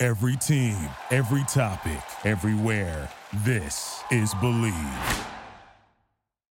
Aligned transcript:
Every 0.00 0.36
team, 0.36 0.76
every 1.10 1.42
topic, 1.48 2.00
everywhere. 2.24 3.10
This 3.44 4.00
is 4.12 4.32
Believe. 4.34 4.72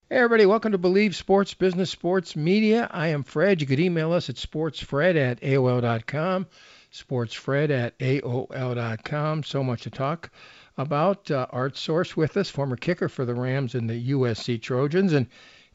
Hey 0.10 0.18
everybody, 0.18 0.46
welcome 0.46 0.74
to 0.74 0.78
Believe 0.78 1.16
Sports 1.16 1.54
Business 1.54 1.90
Sports 1.90 2.36
Media. 2.36 2.90
I 2.92 3.08
am 3.08 3.24
Fred. 3.24 3.62
You 3.62 3.68
could 3.68 3.80
email 3.80 4.12
us 4.12 4.30
at 4.30 4.36
sportsfred 4.36 5.16
at 5.16 5.40
AOL.com. 5.40 6.48
Sportsfred 6.92 7.70
at 7.70 7.98
AOL.com. 8.00 9.44
So 9.44 9.64
much 9.64 9.84
to 9.84 9.90
talk 9.90 10.32
about. 10.78 11.32
Uh, 11.32 11.48
Art 11.50 11.78
Source 11.78 12.18
with 12.18 12.36
us, 12.36 12.50
former 12.50 12.76
kicker 12.76 13.08
for 13.08 13.24
the 13.24 13.36
Rams 13.36 13.74
and 13.74 13.90
the 13.90 14.12
USC 14.12 14.62
Trojans. 14.62 15.14
And 15.14 15.28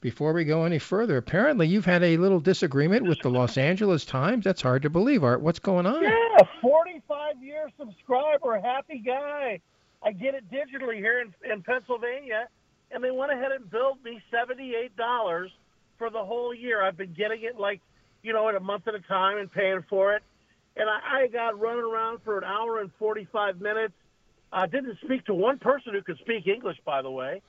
before 0.04 0.34
we 0.34 0.44
go 0.44 0.64
any 0.64 0.78
further, 0.78 1.16
apparently 1.16 1.66
you've 1.66 1.86
had 1.86 2.02
a 2.02 2.18
little 2.18 2.38
disagreement 2.38 3.06
with 3.06 3.18
the 3.22 3.30
Los 3.30 3.56
Angeles 3.56 4.04
Times. 4.04 4.44
That's 4.44 4.60
hard 4.60 4.82
to 4.82 4.90
believe, 4.90 5.24
Art. 5.24 5.40
What's 5.40 5.58
going 5.58 5.86
on? 5.86 6.02
Yeah, 6.02 6.42
45 6.60 7.42
year 7.42 7.70
subscriber, 7.78 8.60
happy 8.60 8.98
guy. 8.98 9.60
I 10.02 10.12
get 10.12 10.34
it 10.34 10.44
digitally 10.50 10.96
here 10.96 11.22
in, 11.22 11.32
in 11.50 11.62
Pennsylvania, 11.62 12.48
and 12.90 13.02
they 13.02 13.10
went 13.10 13.32
ahead 13.32 13.52
and 13.52 13.70
billed 13.70 14.04
me 14.04 14.20
$78 14.30 15.48
for 15.96 16.10
the 16.10 16.22
whole 16.22 16.52
year. 16.52 16.82
I've 16.82 16.98
been 16.98 17.14
getting 17.14 17.42
it 17.42 17.58
like, 17.58 17.80
you 18.22 18.34
know, 18.34 18.46
at 18.50 18.56
a 18.56 18.60
month 18.60 18.86
at 18.86 18.94
a 18.94 19.00
time 19.00 19.38
and 19.38 19.50
paying 19.50 19.86
for 19.88 20.12
it. 20.12 20.22
And 20.76 20.86
I, 20.86 21.22
I 21.22 21.26
got 21.28 21.58
running 21.58 21.82
around 21.82 22.18
for 22.26 22.36
an 22.36 22.44
hour 22.44 22.78
and 22.80 22.90
45 22.98 23.58
minutes. 23.58 23.94
I 24.52 24.66
didn't 24.66 24.98
speak 25.02 25.24
to 25.24 25.34
one 25.34 25.58
person 25.58 25.94
who 25.94 26.02
could 26.02 26.18
speak 26.18 26.46
English, 26.46 26.76
by 26.84 27.00
the 27.00 27.10
way. 27.10 27.40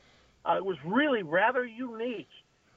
Uh, 0.45 0.55
it 0.55 0.63
was 0.63 0.77
really 0.85 1.21
rather 1.21 1.65
unique 1.65 2.30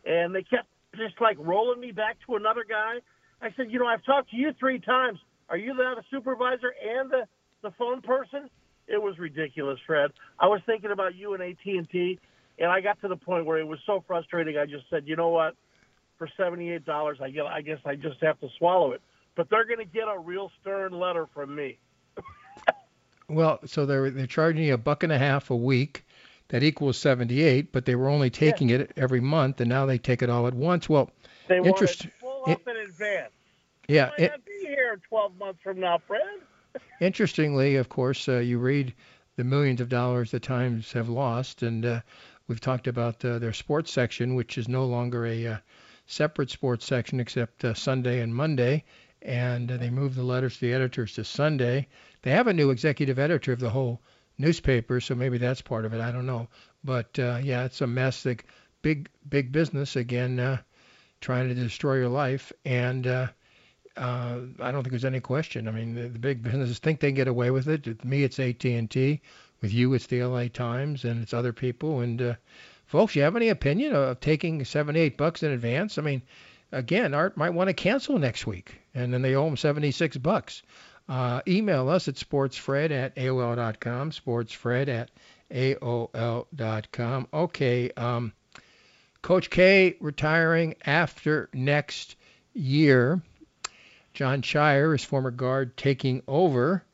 and 0.08 0.34
they 0.34 0.42
kept 0.42 0.66
just 0.96 1.20
like 1.20 1.36
rolling 1.38 1.80
me 1.80 1.92
back 1.92 2.16
to 2.26 2.36
another 2.36 2.64
guy. 2.68 2.96
I 3.40 3.52
said, 3.56 3.70
you 3.70 3.78
know, 3.78 3.86
I've 3.86 4.04
talked 4.04 4.30
to 4.30 4.36
you 4.36 4.52
three 4.58 4.80
times. 4.80 5.20
Are 5.48 5.56
you 5.56 5.74
the 5.74 6.02
supervisor 6.10 6.74
and 6.82 7.10
the 7.10 7.22
the 7.62 7.70
phone 7.72 8.00
person? 8.00 8.48
It 8.86 9.00
was 9.00 9.18
ridiculous, 9.18 9.78
Fred. 9.86 10.12
I 10.40 10.46
was 10.46 10.60
thinking 10.64 10.90
about 10.90 11.14
you 11.14 11.34
and 11.34 11.42
AT 11.42 11.64
and 11.66 11.88
T, 11.90 12.18
and 12.58 12.70
I 12.70 12.80
got 12.80 13.00
to 13.02 13.08
the 13.08 13.16
point 13.16 13.44
where 13.44 13.58
it 13.58 13.66
was 13.66 13.78
so 13.84 14.02
frustrating. 14.06 14.56
I 14.56 14.64
just 14.64 14.84
said, 14.88 15.04
you 15.06 15.14
know 15.14 15.28
what? 15.28 15.54
For 16.16 16.28
seventy 16.36 16.72
eight 16.72 16.84
dollars, 16.84 17.18
I. 17.20 17.26
I 17.26 17.60
guess 17.60 17.78
I 17.84 17.94
just 17.94 18.20
have 18.22 18.40
to 18.40 18.48
swallow 18.58 18.92
it. 18.92 19.02
But 19.36 19.50
they're 19.50 19.66
going 19.66 19.78
to 19.78 19.84
get 19.84 20.08
a 20.08 20.18
real 20.18 20.50
stern 20.60 20.92
letter 20.92 21.26
from 21.32 21.54
me. 21.54 21.78
well, 23.28 23.60
so 23.66 23.86
they're 23.86 24.10
they're 24.10 24.26
charging 24.26 24.64
you 24.64 24.74
a 24.74 24.78
buck 24.78 25.02
and 25.02 25.12
a 25.12 25.18
half 25.18 25.50
a 25.50 25.56
week 25.56 26.04
that 26.48 26.62
equals 26.62 26.96
78, 26.98 27.72
but 27.72 27.84
they 27.84 27.94
were 27.94 28.08
only 28.08 28.30
taking 28.30 28.70
it 28.70 28.92
every 28.96 29.20
month, 29.20 29.60
and 29.60 29.68
now 29.68 29.86
they 29.86 29.98
take 29.98 30.22
it 30.22 30.30
all 30.30 30.46
at 30.46 30.54
once. 30.54 30.88
Well, 30.88 31.10
they 31.48 31.58
interest, 31.58 32.04
want 32.04 32.04
it 32.04 32.20
full 32.20 32.52
up 32.52 32.68
in 32.68 32.76
advance. 32.76 33.32
Yeah, 33.88 34.10
it, 34.18 34.44
be 34.44 34.66
here 34.66 35.00
12 35.08 35.36
months 35.38 35.60
from 35.62 35.80
now, 35.80 35.98
Fred. 36.06 36.22
interestingly, 37.00 37.76
of 37.76 37.88
course, 37.88 38.28
uh, 38.28 38.38
you 38.38 38.58
read 38.58 38.94
the 39.36 39.44
millions 39.44 39.80
of 39.80 39.88
dollars 39.88 40.30
the 40.30 40.40
Times 40.40 40.92
have 40.92 41.08
lost, 41.08 41.62
and 41.62 41.84
uh, 41.84 42.00
we've 42.48 42.60
talked 42.60 42.86
about 42.86 43.24
uh, 43.24 43.38
their 43.38 43.52
sports 43.52 43.92
section, 43.92 44.34
which 44.34 44.58
is 44.58 44.68
no 44.68 44.86
longer 44.86 45.26
a 45.26 45.46
uh, 45.46 45.56
separate 46.06 46.50
sports 46.50 46.86
section 46.86 47.20
except 47.20 47.64
uh, 47.64 47.74
Sunday 47.74 48.20
and 48.20 48.34
Monday, 48.34 48.84
and 49.22 49.70
uh, 49.70 49.76
they 49.76 49.90
moved 49.90 50.16
the 50.16 50.22
letters 50.22 50.54
to 50.54 50.60
the 50.62 50.72
editors 50.72 51.14
to 51.14 51.24
Sunday. 51.24 51.88
They 52.22 52.30
have 52.30 52.46
a 52.46 52.54
new 52.54 52.70
executive 52.70 53.18
editor 53.18 53.52
of 53.52 53.60
the 53.60 53.70
whole 53.70 54.00
newspaper, 54.38 55.00
so 55.00 55.14
maybe 55.14 55.38
that's 55.38 55.60
part 55.60 55.84
of 55.84 55.92
it. 55.92 56.00
I 56.00 56.12
don't 56.12 56.26
know, 56.26 56.48
but 56.84 57.18
uh, 57.18 57.40
yeah, 57.42 57.64
it's 57.64 57.80
a 57.80 57.86
mess. 57.86 58.24
Like 58.24 58.46
big 58.82 59.08
big 59.28 59.52
business 59.52 59.96
again, 59.96 60.38
uh, 60.38 60.58
trying 61.20 61.48
to 61.48 61.54
destroy 61.54 61.96
your 61.96 62.08
life, 62.08 62.52
and 62.64 63.06
uh, 63.06 63.26
uh, 63.98 64.40
I 64.60 64.70
don't 64.70 64.82
think 64.82 64.90
there's 64.90 65.04
any 65.04 65.20
question. 65.20 65.68
I 65.68 65.72
mean, 65.72 65.94
the, 65.94 66.08
the 66.08 66.18
big 66.18 66.42
businesses 66.42 66.78
think 66.78 67.00
they 67.00 67.12
get 67.12 67.28
away 67.28 67.50
with 67.50 67.68
it. 67.68 67.86
With 67.86 68.04
me, 68.04 68.22
it's 68.22 68.38
AT&T. 68.38 69.20
With 69.60 69.72
you, 69.72 69.92
it's 69.94 70.06
the 70.06 70.22
LA 70.22 70.46
Times, 70.46 71.04
and 71.04 71.20
it's 71.20 71.34
other 71.34 71.52
people. 71.52 72.00
And 72.00 72.22
uh, 72.22 72.34
folks, 72.86 73.16
you 73.16 73.22
have 73.22 73.34
any 73.34 73.48
opinion 73.48 73.92
of 73.92 74.20
taking 74.20 74.64
seven, 74.64 74.94
eight 74.94 75.16
bucks 75.16 75.42
in 75.42 75.50
advance? 75.50 75.98
I 75.98 76.02
mean, 76.02 76.22
again, 76.70 77.12
Art 77.12 77.36
might 77.36 77.50
want 77.50 77.68
to 77.68 77.74
cancel 77.74 78.18
next 78.18 78.46
week, 78.46 78.80
and 78.94 79.12
then 79.12 79.22
they 79.22 79.34
owe 79.34 79.48
him 79.48 79.56
76 79.56 80.16
bucks. 80.18 80.62
Uh, 81.08 81.40
email 81.48 81.88
us 81.88 82.06
at 82.08 82.16
sportsfred 82.16 82.90
at 82.90 83.16
AOL.com, 83.16 84.10
sportsfred 84.10 84.88
at 84.88 85.10
AOL.com. 85.50 87.28
Okay, 87.32 87.90
um, 87.92 88.32
Coach 89.22 89.50
K 89.50 89.96
retiring 90.00 90.74
after 90.84 91.48
next 91.52 92.16
year. 92.54 93.22
Jon 94.12 94.42
Scheyer, 94.42 94.92
his 94.92 95.04
former 95.04 95.30
guard, 95.30 95.76
taking 95.76 96.22
over. 96.26 96.84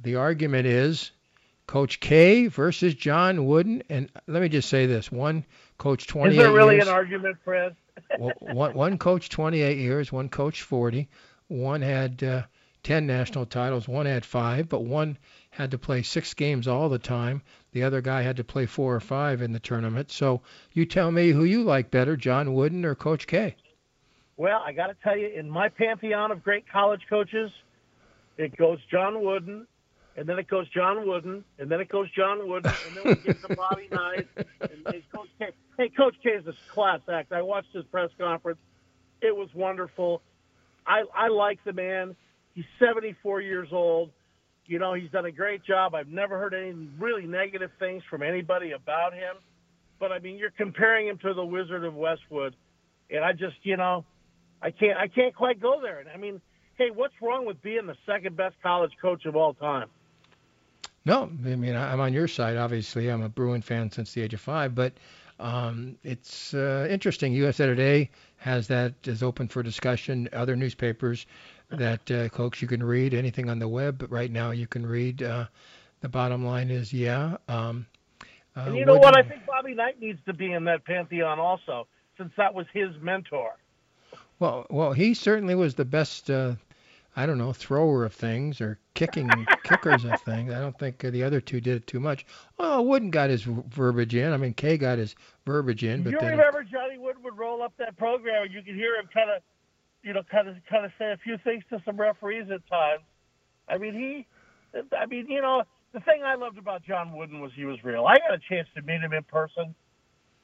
The 0.00 0.16
argument 0.16 0.66
is 0.66 1.10
Coach 1.66 2.00
K 2.00 2.48
versus 2.48 2.94
John 2.94 3.46
Wooden. 3.46 3.82
And 3.88 4.10
let 4.26 4.42
me 4.42 4.48
just 4.48 4.68
say 4.68 4.86
this: 4.86 5.10
one 5.10 5.44
coach 5.78 6.06
28 6.06 6.34
years. 6.34 6.38
Is 6.38 6.46
there 6.46 6.56
really 6.56 6.74
years, 6.76 6.88
an 6.88 6.94
argument, 6.94 7.38
Fred? 7.44 7.76
one, 8.18 8.74
one 8.74 8.98
coach 8.98 9.28
28 9.28 9.78
years, 9.78 10.12
one 10.12 10.28
coach 10.28 10.62
40. 10.62 11.08
One 11.48 11.80
had 11.80 12.22
uh, 12.22 12.42
10 12.82 13.06
national 13.06 13.46
titles. 13.46 13.88
One 13.88 14.06
had 14.06 14.24
five, 14.24 14.68
but 14.68 14.84
one 14.84 15.18
had 15.50 15.70
to 15.72 15.78
play 15.78 16.02
six 16.02 16.34
games 16.34 16.68
all 16.68 16.88
the 16.88 16.98
time. 16.98 17.42
The 17.72 17.82
other 17.82 18.00
guy 18.00 18.22
had 18.22 18.36
to 18.36 18.44
play 18.44 18.66
four 18.66 18.94
or 18.94 19.00
five 19.00 19.42
in 19.42 19.52
the 19.52 19.60
tournament. 19.60 20.10
So 20.10 20.42
you 20.72 20.86
tell 20.86 21.10
me 21.10 21.30
who 21.30 21.44
you 21.44 21.64
like 21.64 21.90
better, 21.90 22.16
John 22.16 22.54
Wooden 22.54 22.84
or 22.84 22.94
Coach 22.94 23.26
K? 23.26 23.56
Well, 24.36 24.62
I 24.64 24.72
got 24.72 24.86
to 24.86 24.96
tell 25.02 25.16
you, 25.16 25.28
in 25.28 25.50
my 25.50 25.68
pantheon 25.68 26.30
of 26.30 26.44
great 26.44 26.68
college 26.68 27.02
coaches, 27.10 27.50
it 28.36 28.56
goes 28.56 28.78
John 28.90 29.24
Wooden, 29.24 29.66
and 30.16 30.28
then 30.28 30.38
it 30.38 30.46
goes 30.46 30.68
John 30.68 31.06
Wooden, 31.06 31.44
and 31.58 31.70
then 31.70 31.80
it 31.80 31.88
goes 31.88 32.08
John 32.12 32.48
Wooden, 32.48 32.72
and 32.86 32.96
then 32.96 33.04
we 33.04 33.14
get 33.16 33.40
to 33.42 33.56
Bobby 33.56 33.88
Knight, 33.92 34.28
and 34.60 34.84
then 34.84 35.02
Coach 35.12 35.28
K. 35.40 35.50
Hey, 35.76 35.88
Coach 35.88 36.14
K 36.22 36.30
is 36.30 36.46
a 36.46 36.54
class 36.72 37.00
act. 37.12 37.32
I 37.32 37.42
watched 37.42 37.72
his 37.72 37.84
press 37.84 38.10
conference. 38.18 38.60
It 39.20 39.34
was 39.36 39.48
wonderful. 39.54 40.22
I, 40.86 41.02
I 41.14 41.28
like 41.28 41.62
the 41.64 41.72
man. 41.72 42.16
He's 42.58 42.66
74 42.80 43.40
years 43.40 43.68
old. 43.70 44.10
You 44.66 44.80
know, 44.80 44.92
he's 44.92 45.12
done 45.12 45.24
a 45.26 45.30
great 45.30 45.62
job. 45.62 45.94
I've 45.94 46.08
never 46.08 46.40
heard 46.40 46.54
any 46.54 46.72
really 46.98 47.24
negative 47.24 47.70
things 47.78 48.02
from 48.10 48.20
anybody 48.20 48.72
about 48.72 49.14
him. 49.14 49.36
But 50.00 50.10
I 50.10 50.18
mean, 50.18 50.38
you're 50.38 50.50
comparing 50.50 51.06
him 51.06 51.18
to 51.18 51.34
the 51.34 51.44
Wizard 51.44 51.84
of 51.84 51.94
Westwood, 51.94 52.56
and 53.12 53.24
I 53.24 53.30
just, 53.30 53.54
you 53.62 53.76
know, 53.76 54.04
I 54.60 54.72
can't, 54.72 54.98
I 54.98 55.06
can't 55.06 55.36
quite 55.36 55.62
go 55.62 55.80
there. 55.80 56.00
And 56.00 56.08
I 56.08 56.16
mean, 56.16 56.40
hey, 56.76 56.90
what's 56.92 57.14
wrong 57.22 57.46
with 57.46 57.62
being 57.62 57.86
the 57.86 57.96
second 58.04 58.36
best 58.36 58.56
college 58.60 58.92
coach 59.00 59.24
of 59.24 59.36
all 59.36 59.54
time? 59.54 59.86
No, 61.04 61.30
I 61.46 61.54
mean, 61.54 61.76
I'm 61.76 62.00
on 62.00 62.12
your 62.12 62.26
side. 62.26 62.56
Obviously, 62.56 63.08
I'm 63.08 63.22
a 63.22 63.28
Bruin 63.28 63.62
fan 63.62 63.92
since 63.92 64.14
the 64.14 64.22
age 64.22 64.34
of 64.34 64.40
five, 64.40 64.74
but 64.74 64.94
um, 65.38 65.96
it's 66.02 66.52
uh, 66.54 66.88
interesting. 66.90 67.32
USA 67.34 67.66
Today 67.66 68.10
has 68.38 68.66
that 68.66 68.94
is 69.04 69.22
open 69.22 69.46
for 69.46 69.62
discussion. 69.62 70.28
Other 70.32 70.56
newspapers 70.56 71.26
that 71.70 72.10
uh, 72.10 72.28
folks 72.30 72.62
you 72.62 72.68
can 72.68 72.82
read 72.82 73.14
anything 73.14 73.50
on 73.50 73.58
the 73.58 73.68
web. 73.68 73.98
But 73.98 74.10
right 74.10 74.30
now 74.30 74.50
you 74.50 74.66
can 74.66 74.86
read. 74.86 75.22
Uh, 75.22 75.46
the 76.00 76.08
bottom 76.08 76.44
line 76.44 76.70
is, 76.70 76.92
yeah. 76.92 77.36
Um, 77.48 77.86
uh, 78.56 78.64
and 78.66 78.76
you 78.76 78.84
know 78.84 78.96
what? 78.96 79.16
I 79.16 79.22
think 79.22 79.46
Bobby 79.46 79.74
Knight 79.74 80.00
needs 80.00 80.20
to 80.26 80.32
be 80.32 80.52
in 80.52 80.64
that 80.64 80.84
pantheon 80.84 81.38
also, 81.38 81.86
since 82.16 82.32
that 82.36 82.54
was 82.54 82.66
his 82.72 82.90
mentor. 83.00 83.52
Well, 84.38 84.66
well, 84.70 84.92
he 84.92 85.14
certainly 85.14 85.54
was 85.54 85.74
the 85.74 85.84
best. 85.84 86.30
Uh, 86.30 86.54
I 87.16 87.26
don't 87.26 87.38
know, 87.38 87.52
thrower 87.52 88.04
of 88.04 88.12
things 88.12 88.60
or 88.60 88.78
kicking 88.94 89.28
kickers 89.64 90.04
of 90.04 90.20
things. 90.22 90.52
I 90.52 90.60
don't 90.60 90.78
think 90.78 91.04
uh, 91.04 91.10
the 91.10 91.24
other 91.24 91.40
two 91.40 91.60
did 91.60 91.78
it 91.78 91.86
too 91.88 91.98
much. 91.98 92.24
Oh, 92.60 92.82
Wooden 92.82 93.10
got 93.10 93.28
his 93.28 93.42
verbiage 93.42 94.14
in. 94.14 94.32
I 94.32 94.36
mean, 94.36 94.54
K 94.54 94.78
got 94.78 94.98
his 94.98 95.16
verbiage 95.44 95.82
in. 95.82 96.04
But 96.04 96.12
you 96.12 96.20
then, 96.20 96.30
remember 96.30 96.62
Johnny 96.62 96.96
Wooden 96.96 97.24
would 97.24 97.36
roll 97.36 97.60
up 97.60 97.72
that 97.78 97.96
program, 97.96 98.44
and 98.44 98.52
you 98.52 98.62
could 98.62 98.76
hear 98.76 98.94
him 98.94 99.08
kind 99.12 99.30
of 99.30 99.42
you 100.02 100.12
know, 100.12 100.22
kind 100.30 100.48
of 100.48 100.56
kind 100.70 100.84
of 100.84 100.92
say 100.98 101.12
a 101.12 101.16
few 101.16 101.38
things 101.44 101.64
to 101.70 101.82
some 101.84 101.96
referees 101.96 102.46
at 102.52 102.66
times. 102.68 103.02
I 103.68 103.78
mean, 103.78 103.94
he, 103.94 104.26
I 104.96 105.06
mean, 105.06 105.26
you 105.28 105.42
know, 105.42 105.62
the 105.92 106.00
thing 106.00 106.22
I 106.24 106.34
loved 106.34 106.58
about 106.58 106.84
John 106.84 107.16
Wooden 107.16 107.40
was 107.40 107.52
he 107.54 107.64
was 107.64 107.82
real. 107.82 108.06
I 108.06 108.18
got 108.18 108.34
a 108.34 108.40
chance 108.48 108.68
to 108.76 108.82
meet 108.82 109.00
him 109.00 109.12
in 109.12 109.22
person, 109.24 109.74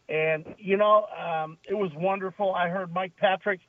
and 0.08 0.44
you 0.58 0.76
know, 0.76 1.06
um, 1.06 1.58
it 1.68 1.74
was 1.74 1.90
wonderful. 1.94 2.54
I 2.54 2.68
heard 2.68 2.92
Mike 2.92 3.12
Patrick, 3.16 3.60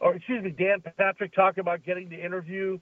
or 0.00 0.14
excuse 0.14 0.42
me, 0.42 0.50
Dan 0.50 0.82
Patrick, 0.96 1.34
talk 1.34 1.58
about 1.58 1.84
getting 1.84 2.10
to 2.10 2.16
interview 2.16 2.78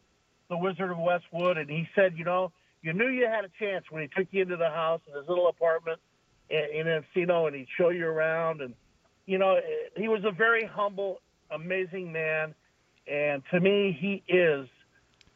the 0.48 0.56
Wizard 0.56 0.90
of 0.90 0.98
Westwood, 0.98 1.58
and 1.58 1.68
he 1.68 1.86
said, 1.94 2.14
you 2.16 2.24
know, 2.24 2.52
you 2.82 2.92
knew 2.92 3.08
you 3.08 3.26
had 3.26 3.44
a 3.44 3.50
chance 3.58 3.84
when 3.90 4.02
he 4.02 4.08
took 4.08 4.28
you 4.30 4.42
into 4.42 4.56
the 4.56 4.70
house 4.70 5.00
in 5.08 5.18
his 5.18 5.28
little 5.28 5.48
apartment 5.48 5.98
in, 6.48 6.64
in 6.72 6.86
Encino, 6.86 7.46
and 7.46 7.56
he'd 7.56 7.68
show 7.76 7.90
you 7.90 8.06
around, 8.06 8.60
and 8.60 8.74
you 9.26 9.36
know, 9.36 9.58
he 9.96 10.08
was 10.08 10.22
a 10.24 10.30
very 10.30 10.64
humble, 10.64 11.20
amazing 11.50 12.12
man, 12.12 12.54
and 13.06 13.42
to 13.50 13.60
me, 13.60 13.96
he 13.98 14.22
is 14.32 14.68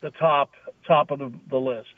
the 0.00 0.11
top 0.11 0.50
top 0.87 1.11
of 1.11 1.19
the, 1.19 1.32
the 1.49 1.59
list. 1.59 1.94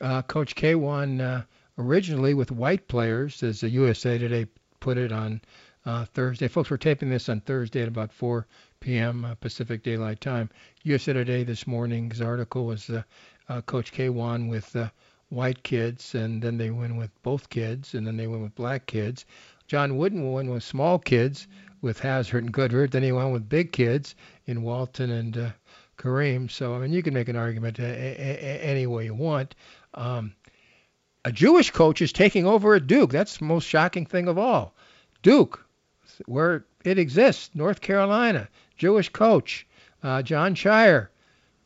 Uh, 0.00 0.22
Coach 0.22 0.54
K 0.54 0.74
won 0.74 1.20
uh, 1.20 1.42
originally 1.78 2.34
with 2.34 2.50
white 2.50 2.86
players, 2.88 3.42
as 3.42 3.60
the 3.60 3.70
USA 3.70 4.18
Today 4.18 4.46
put 4.80 4.98
it 4.98 5.12
on 5.12 5.40
uh, 5.86 6.04
Thursday. 6.04 6.48
Folks, 6.48 6.70
we're 6.70 6.76
taping 6.76 7.10
this 7.10 7.28
on 7.28 7.40
Thursday 7.40 7.82
at 7.82 7.88
about 7.88 8.12
4 8.12 8.46
p.m. 8.80 9.24
Uh, 9.24 9.34
Pacific 9.34 9.82
Daylight 9.82 10.20
Time. 10.20 10.50
USA 10.84 11.12
Today 11.12 11.42
this 11.42 11.66
morning's 11.66 12.20
article 12.20 12.66
was 12.66 12.90
uh, 12.90 13.02
uh, 13.48 13.60
Coach 13.62 13.92
K 13.92 14.08
won 14.08 14.48
with 14.48 14.76
white 15.30 15.62
kids, 15.62 16.14
and 16.14 16.40
then 16.42 16.58
they 16.58 16.70
went 16.70 16.96
with 16.96 17.10
both 17.22 17.50
kids, 17.50 17.94
and 17.94 18.06
then 18.06 18.16
they 18.16 18.26
went 18.26 18.42
with 18.42 18.54
black 18.54 18.86
kids. 18.86 19.24
John 19.66 19.96
Wooden 19.98 20.22
won 20.32 20.48
with 20.48 20.62
small 20.62 20.98
kids 20.98 21.46
with 21.80 22.00
Hazzard 22.00 22.44
and 22.44 22.52
Goodrich. 22.52 22.90
Then 22.90 23.02
he 23.02 23.12
won 23.12 23.32
with 23.32 23.48
big 23.48 23.72
kids 23.72 24.14
in 24.46 24.62
Walton 24.62 25.10
and 25.10 25.36
uh, 25.36 25.50
Kareem. 25.96 26.50
So 26.50 26.74
I 26.74 26.78
mean, 26.78 26.92
you 26.92 27.02
can 27.02 27.14
make 27.14 27.28
an 27.28 27.36
argument 27.36 27.78
a- 27.78 27.82
a- 27.82 28.64
any 28.64 28.86
way 28.86 29.04
you 29.04 29.14
want. 29.14 29.54
Um, 29.94 30.34
a 31.24 31.32
Jewish 31.32 31.70
coach 31.70 32.00
is 32.00 32.12
taking 32.12 32.46
over 32.46 32.74
at 32.74 32.86
Duke. 32.86 33.10
That's 33.10 33.38
the 33.38 33.44
most 33.44 33.64
shocking 33.66 34.06
thing 34.06 34.28
of 34.28 34.38
all. 34.38 34.74
Duke, 35.22 35.64
where 36.26 36.64
it 36.84 36.98
exists, 36.98 37.50
North 37.54 37.80
Carolina, 37.80 38.48
Jewish 38.76 39.08
coach, 39.08 39.66
uh, 40.02 40.22
Jon 40.22 40.54
Scheyer, 40.54 41.08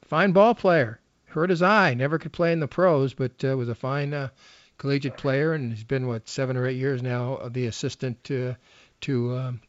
fine 0.06 0.32
ball 0.32 0.54
player. 0.54 0.98
Hurt 1.26 1.50
his 1.50 1.62
eye, 1.62 1.94
never 1.94 2.18
could 2.18 2.32
play 2.32 2.52
in 2.52 2.60
the 2.60 2.68
pros, 2.68 3.14
but 3.14 3.42
uh, 3.44 3.56
was 3.56 3.68
a 3.70 3.74
fine 3.74 4.12
uh, 4.12 4.28
collegiate 4.76 5.16
player, 5.16 5.54
and 5.54 5.72
he's 5.72 5.84
been 5.84 6.06
what 6.06 6.28
seven 6.28 6.56
or 6.56 6.66
eight 6.66 6.76
years 6.76 7.02
now 7.02 7.48
the 7.50 7.66
assistant 7.66 8.22
to 8.24 8.54
to 9.02 9.36
um, 9.36 9.60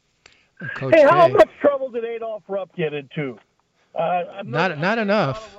Coach. 0.75 0.95
Hey, 0.95 1.03
how 1.03 1.27
much 1.27 1.49
trouble 1.61 1.89
did 1.89 2.03
Adolph 2.03 2.43
Rupp 2.47 2.75
get 2.75 2.93
into? 2.93 3.37
Uh, 3.95 4.41
not 4.43 4.79
not 4.79 4.97
enough. 4.97 5.57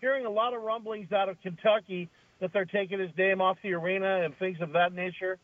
hearing 0.00 0.26
a 0.26 0.30
lot 0.30 0.54
of 0.54 0.62
rumblings 0.62 1.12
out 1.12 1.28
of 1.28 1.40
Kentucky 1.40 2.08
that 2.40 2.52
they're 2.52 2.66
taking 2.66 2.98
his 3.00 3.10
name 3.16 3.40
off 3.40 3.56
the 3.62 3.72
arena 3.72 4.22
and 4.22 4.36
things 4.38 4.58
of 4.60 4.72
that 4.72 4.92
nature. 4.92 5.38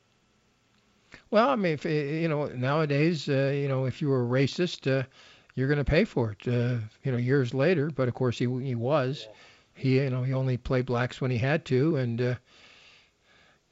Well, 1.30 1.48
I 1.48 1.56
mean, 1.56 1.74
if, 1.74 1.84
you 1.84 2.28
know, 2.28 2.46
nowadays, 2.46 3.28
uh, 3.28 3.52
you 3.54 3.68
know, 3.68 3.86
if 3.86 4.00
you 4.00 4.08
were 4.08 4.22
a 4.22 4.26
racist, 4.26 4.90
uh, 4.90 5.04
you're 5.54 5.68
going 5.68 5.78
to 5.78 5.84
pay 5.84 6.04
for 6.04 6.32
it. 6.32 6.48
Uh, 6.48 6.78
you 7.02 7.12
know, 7.12 7.18
years 7.18 7.52
later, 7.54 7.90
but 7.90 8.08
of 8.08 8.14
course 8.14 8.38
he 8.38 8.46
he 8.62 8.74
was. 8.74 9.28
He 9.74 9.96
you 9.96 10.10
know 10.10 10.22
he 10.22 10.32
only 10.34 10.56
played 10.56 10.86
blacks 10.86 11.20
when 11.20 11.30
he 11.30 11.38
had 11.38 11.64
to, 11.66 11.96
and 11.96 12.20
uh, 12.20 12.34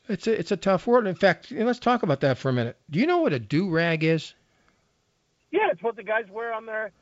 it's 0.08 0.26
a 0.26 0.38
it's 0.38 0.50
a 0.50 0.56
tough 0.56 0.86
world. 0.86 1.06
In 1.06 1.14
fact, 1.14 1.50
let's 1.50 1.78
talk 1.78 2.02
about 2.02 2.20
that 2.20 2.38
for 2.38 2.48
a 2.48 2.52
minute. 2.52 2.78
Do 2.90 2.98
you 2.98 3.06
know 3.06 3.18
what 3.18 3.32
a 3.32 3.38
do 3.38 3.68
rag 3.68 4.02
is? 4.04 4.34
Yeah, 5.50 5.68
it's 5.72 5.82
what 5.82 5.96
the 5.96 6.02
guys 6.02 6.24
wear 6.30 6.52
on 6.52 6.66
their 6.66 6.92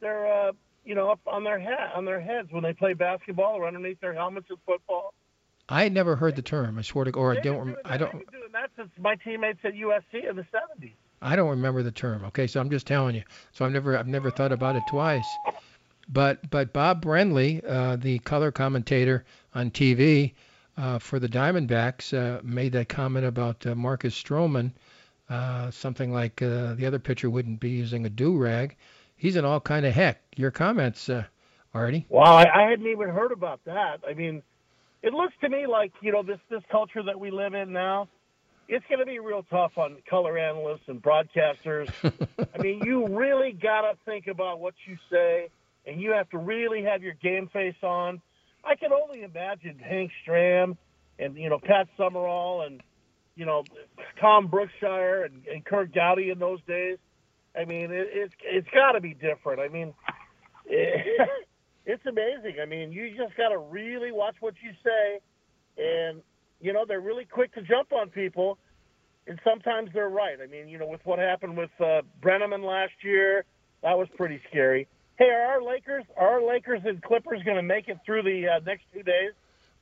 their 0.00 0.26
uh, 0.26 0.52
you 0.84 0.94
know 0.94 1.10
up 1.10 1.20
on 1.26 1.44
their 1.44 1.58
hat 1.58 1.92
on 1.94 2.04
their 2.04 2.20
heads 2.20 2.48
when 2.50 2.62
they 2.62 2.72
play 2.72 2.94
basketball 2.94 3.54
or 3.54 3.66
underneath 3.66 4.00
their 4.00 4.14
helmets 4.14 4.46
in 4.50 4.56
football. 4.66 5.14
I 5.68 5.84
had 5.84 5.92
never 5.92 6.16
heard 6.16 6.36
the 6.36 6.42
term. 6.42 6.78
I 6.78 6.82
swear 6.82 7.04
to, 7.04 7.12
or 7.12 7.32
I 7.32 7.40
don't. 7.40 7.76
I 7.84 7.96
don't. 7.96 8.12
They've 8.12 8.26
been 8.26 8.40
doing 8.40 8.52
that 8.52 8.70
since 8.76 8.90
my 8.98 9.14
teammates 9.16 9.60
at 9.64 9.74
USC 9.74 10.28
in 10.28 10.36
the 10.36 10.42
'70s. 10.52 10.92
I 11.22 11.36
don't 11.36 11.50
remember 11.50 11.82
the 11.82 11.92
term. 11.92 12.24
Okay, 12.26 12.46
so 12.48 12.60
I'm 12.60 12.68
just 12.68 12.86
telling 12.86 13.14
you. 13.14 13.22
So 13.52 13.64
I've 13.64 13.72
never 13.72 13.96
I've 13.96 14.08
never 14.08 14.30
thought 14.30 14.52
about 14.52 14.76
it 14.76 14.82
twice. 14.88 15.26
But 16.08 16.50
but 16.50 16.72
Bob 16.72 17.04
Brenly, 17.04 17.62
uh, 17.66 17.96
the 17.96 18.18
color 18.20 18.50
commentator 18.50 19.24
on 19.54 19.70
TV 19.70 20.34
uh, 20.76 20.98
for 20.98 21.18
the 21.18 21.28
Diamondbacks, 21.28 22.12
uh, 22.12 22.40
made 22.42 22.72
that 22.72 22.88
comment 22.88 23.24
about 23.24 23.64
uh, 23.66 23.74
Marcus 23.74 24.20
Stroman, 24.20 24.72
uh, 25.32 25.70
something 25.70 26.12
like 26.12 26.42
uh, 26.42 26.74
the 26.74 26.86
other 26.86 26.98
pitcher 26.98 27.30
wouldn't 27.30 27.60
be 27.60 27.70
using 27.70 28.06
a 28.06 28.10
do 28.10 28.36
rag. 28.36 28.76
He's 29.16 29.36
in 29.36 29.44
all 29.44 29.60
kind 29.60 29.86
of 29.86 29.94
heck. 29.94 30.20
Your 30.36 30.50
comments, 30.50 31.08
uh, 31.08 31.24
Artie? 31.74 32.06
Wow, 32.08 32.36
I, 32.36 32.66
I 32.66 32.70
hadn't 32.70 32.86
even 32.86 33.08
heard 33.08 33.32
about 33.32 33.60
that. 33.64 34.00
I 34.08 34.14
mean, 34.14 34.42
it 35.02 35.12
looks 35.12 35.34
to 35.40 35.48
me 35.48 35.66
like 35.66 35.92
you 36.00 36.12
know 36.12 36.22
this 36.22 36.40
this 36.50 36.62
culture 36.70 37.02
that 37.02 37.18
we 37.18 37.30
live 37.30 37.54
in 37.54 37.72
now 37.72 38.08
it's 38.68 38.84
going 38.88 39.00
to 39.00 39.06
be 39.06 39.18
real 39.18 39.44
tough 39.50 39.76
on 39.76 39.96
color 40.08 40.38
analysts 40.38 40.86
and 40.86 41.02
broadcasters. 41.02 41.90
I 42.54 42.58
mean, 42.62 42.80
you 42.84 43.06
really 43.06 43.52
got 43.52 43.82
to 43.82 43.98
think 44.04 44.28
about 44.28 44.60
what 44.60 44.74
you 44.86 44.96
say, 45.10 45.50
and 45.86 46.00
you 46.00 46.12
have 46.12 46.30
to 46.30 46.38
really 46.38 46.82
have 46.84 47.02
your 47.02 47.14
game 47.14 47.48
face 47.52 47.76
on. 47.82 48.20
I 48.64 48.76
can 48.76 48.92
only 48.92 49.22
imagine 49.22 49.78
Hank 49.78 50.10
Stram 50.24 50.76
and 51.18 51.36
you 51.36 51.50
know 51.50 51.58
Pat 51.58 51.88
Summerall 51.98 52.62
and 52.62 52.82
you 53.36 53.46
know 53.46 53.64
Tom 54.20 54.48
Brookshier 54.48 55.26
and, 55.26 55.46
and 55.46 55.64
Curt 55.64 55.94
Gowdy 55.94 56.30
in 56.30 56.38
those 56.38 56.60
days. 56.66 56.98
I 57.56 57.64
mean, 57.64 57.90
it, 57.90 58.08
it's 58.12 58.34
it's 58.44 58.68
got 58.72 58.92
to 58.92 59.00
be 59.00 59.14
different. 59.14 59.60
I 59.60 59.68
mean, 59.68 59.94
it, 60.66 61.28
it's 61.86 62.04
amazing. 62.06 62.56
I 62.62 62.66
mean, 62.66 62.92
you 62.92 63.14
just 63.16 63.36
got 63.36 63.50
to 63.50 63.58
really 63.58 64.12
watch 64.12 64.36
what 64.40 64.54
you 64.62 64.70
say, 64.84 65.20
and 65.82 66.22
you 66.60 66.72
know, 66.72 66.84
they're 66.86 67.00
really 67.00 67.24
quick 67.24 67.52
to 67.54 67.62
jump 67.62 67.92
on 67.92 68.08
people, 68.08 68.58
and 69.26 69.38
sometimes 69.44 69.90
they're 69.92 70.08
right. 70.08 70.38
I 70.42 70.46
mean, 70.46 70.68
you 70.68 70.78
know, 70.78 70.86
with 70.86 71.04
what 71.04 71.18
happened 71.18 71.56
with 71.56 71.70
uh, 71.80 72.02
Brennaman 72.20 72.64
last 72.64 72.92
year, 73.02 73.44
that 73.82 73.98
was 73.98 74.08
pretty 74.16 74.40
scary. 74.48 74.86
Hey, 75.16 75.26
are 75.26 75.54
our 75.54 75.62
Lakers, 75.62 76.04
are 76.16 76.34
our 76.34 76.42
Lakers 76.42 76.80
and 76.84 77.02
Clippers 77.02 77.42
going 77.42 77.56
to 77.56 77.62
make 77.62 77.88
it 77.88 77.98
through 78.06 78.22
the 78.22 78.48
uh, 78.48 78.60
next 78.64 78.84
two 78.94 79.02
days? 79.02 79.32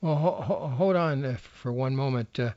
Well, 0.01 0.15
ho- 0.15 0.41
ho- 0.41 0.67
hold 0.67 0.95
on 0.95 1.23
uh, 1.23 1.37
for 1.37 1.71
one 1.71 1.95
moment. 1.95 2.39
Uh, 2.39 2.51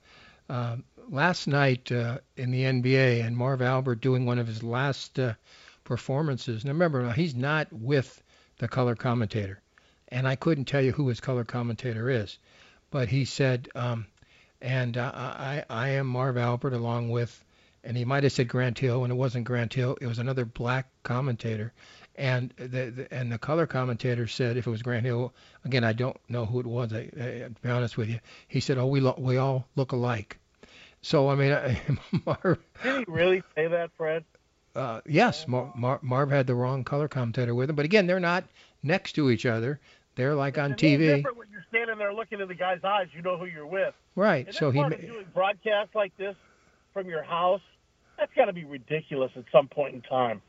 uh, 0.49 0.77
last 1.09 1.47
night 1.47 1.91
uh, 1.91 2.19
in 2.37 2.51
the 2.51 2.63
NBA, 2.63 3.25
and 3.25 3.37
Marv 3.37 3.63
Albert 3.63 4.01
doing 4.01 4.27
one 4.27 4.39
of 4.39 4.47
his 4.47 4.63
last 4.63 5.19
uh, 5.19 5.35
performances. 5.85 6.65
Now, 6.65 6.73
remember, 6.73 7.13
he's 7.13 7.35
not 7.35 7.73
with 7.73 8.23
the 8.59 8.69
color 8.69 8.95
commentator, 8.95 9.61
and 10.09 10.27
I 10.27 10.37
couldn't 10.37 10.67
tell 10.67 10.83
you 10.83 10.93
who 10.93 11.09
his 11.09 11.21
color 11.21 11.45
commentator 11.45 12.11
is, 12.11 12.39
but 12.91 13.09
he 13.09 13.25
said, 13.25 13.69
um, 13.75 14.07
and 14.61 14.97
uh, 14.97 15.11
I, 15.15 15.65
I 15.69 15.89
am 15.91 16.07
Marv 16.07 16.37
Albert 16.37 16.73
along 16.73 17.11
with, 17.11 17.45
and 17.83 17.97
he 17.97 18.05
might 18.05 18.23
have 18.23 18.33
said 18.33 18.49
Grant 18.49 18.79
Hill, 18.79 19.05
and 19.05 19.13
it 19.13 19.17
wasn't 19.17 19.45
Grant 19.45 19.75
Hill. 19.75 19.97
It 20.01 20.07
was 20.07 20.19
another 20.19 20.45
black 20.45 20.89
commentator, 21.03 21.73
and 22.17 22.53
the, 22.57 22.91
the 22.91 23.09
and 23.13 23.31
the 23.31 23.39
color 23.39 23.67
commentator 23.67 24.27
said 24.27 24.57
if 24.57 24.67
it 24.67 24.71
was 24.71 24.83
Grant 24.83 25.05
Hill, 25.05 25.35
again 25.65 25.85
I 25.85 25.93
don't 25.93 26.17
know 26.29 26.47
who 26.47 26.61
it 26.61 26.67
was. 26.67 26.93
I, 26.93 27.11
I 27.17 27.49
to 27.49 27.55
be 27.63 27.69
honest 27.69 27.97
with 27.97 28.09
you, 28.09 28.21
he 28.49 28.61
said, 28.61 28.79
oh 28.79 28.87
we 28.87 29.01
lo- 29.01 29.17
we 29.19 29.37
all 29.37 29.67
look 29.77 29.93
alike. 29.93 30.39
So 31.05 31.29
I 31.29 31.35
mean, 31.35 31.53
I, 31.53 31.81
Marv. 32.25 32.59
Did 32.83 32.99
he 32.99 33.05
really 33.07 33.43
say 33.55 33.69
that, 33.69 33.91
Fred? 33.97 34.25
Uh, 34.75 35.03
yes, 35.07 35.47
Mar- 35.47 35.73
Mar- 35.77 36.01
Marv 36.03 36.31
had 36.31 36.47
the 36.47 36.55
wrong 36.55 36.83
color 36.83 37.07
commentator 37.07 37.55
with 37.55 37.71
him, 37.71 37.77
but 37.77 37.85
again, 37.85 38.07
they're 38.07 38.19
not 38.19 38.45
next 38.83 39.13
to 39.13 39.31
each 39.31 39.47
other. 39.47 39.79
They're 40.17 40.35
like 40.35 40.55
it's 40.55 40.65
on 40.65 40.73
TV. 40.75 41.17
Different 41.17 41.37
when 41.37 41.49
you're 41.53 41.65
standing 41.69 41.99
there 41.99 42.13
looking 42.13 42.41
in 42.41 42.49
the 42.49 42.55
guy's 42.55 42.83
eyes, 42.83 43.09
you 43.15 43.23
know 43.23 43.37
who 43.37 43.45
you're 43.45 43.67
with. 43.67 43.95
Right. 44.17 44.47
And 44.47 44.55
so 44.55 44.71
he 44.71 44.81
doing 44.81 45.27
broadcasts 45.35 45.95
like 45.95 46.17
this 46.17 46.37
from 46.93 47.09
your 47.09 47.23
house. 47.23 47.61
That's 48.19 48.33
got 48.35 48.47
to 48.47 48.53
be 48.53 48.65
ridiculous 48.65 49.33
at 49.37 49.45
some 49.53 49.69
point 49.69 49.95
in 49.95 50.03
time. 50.03 50.41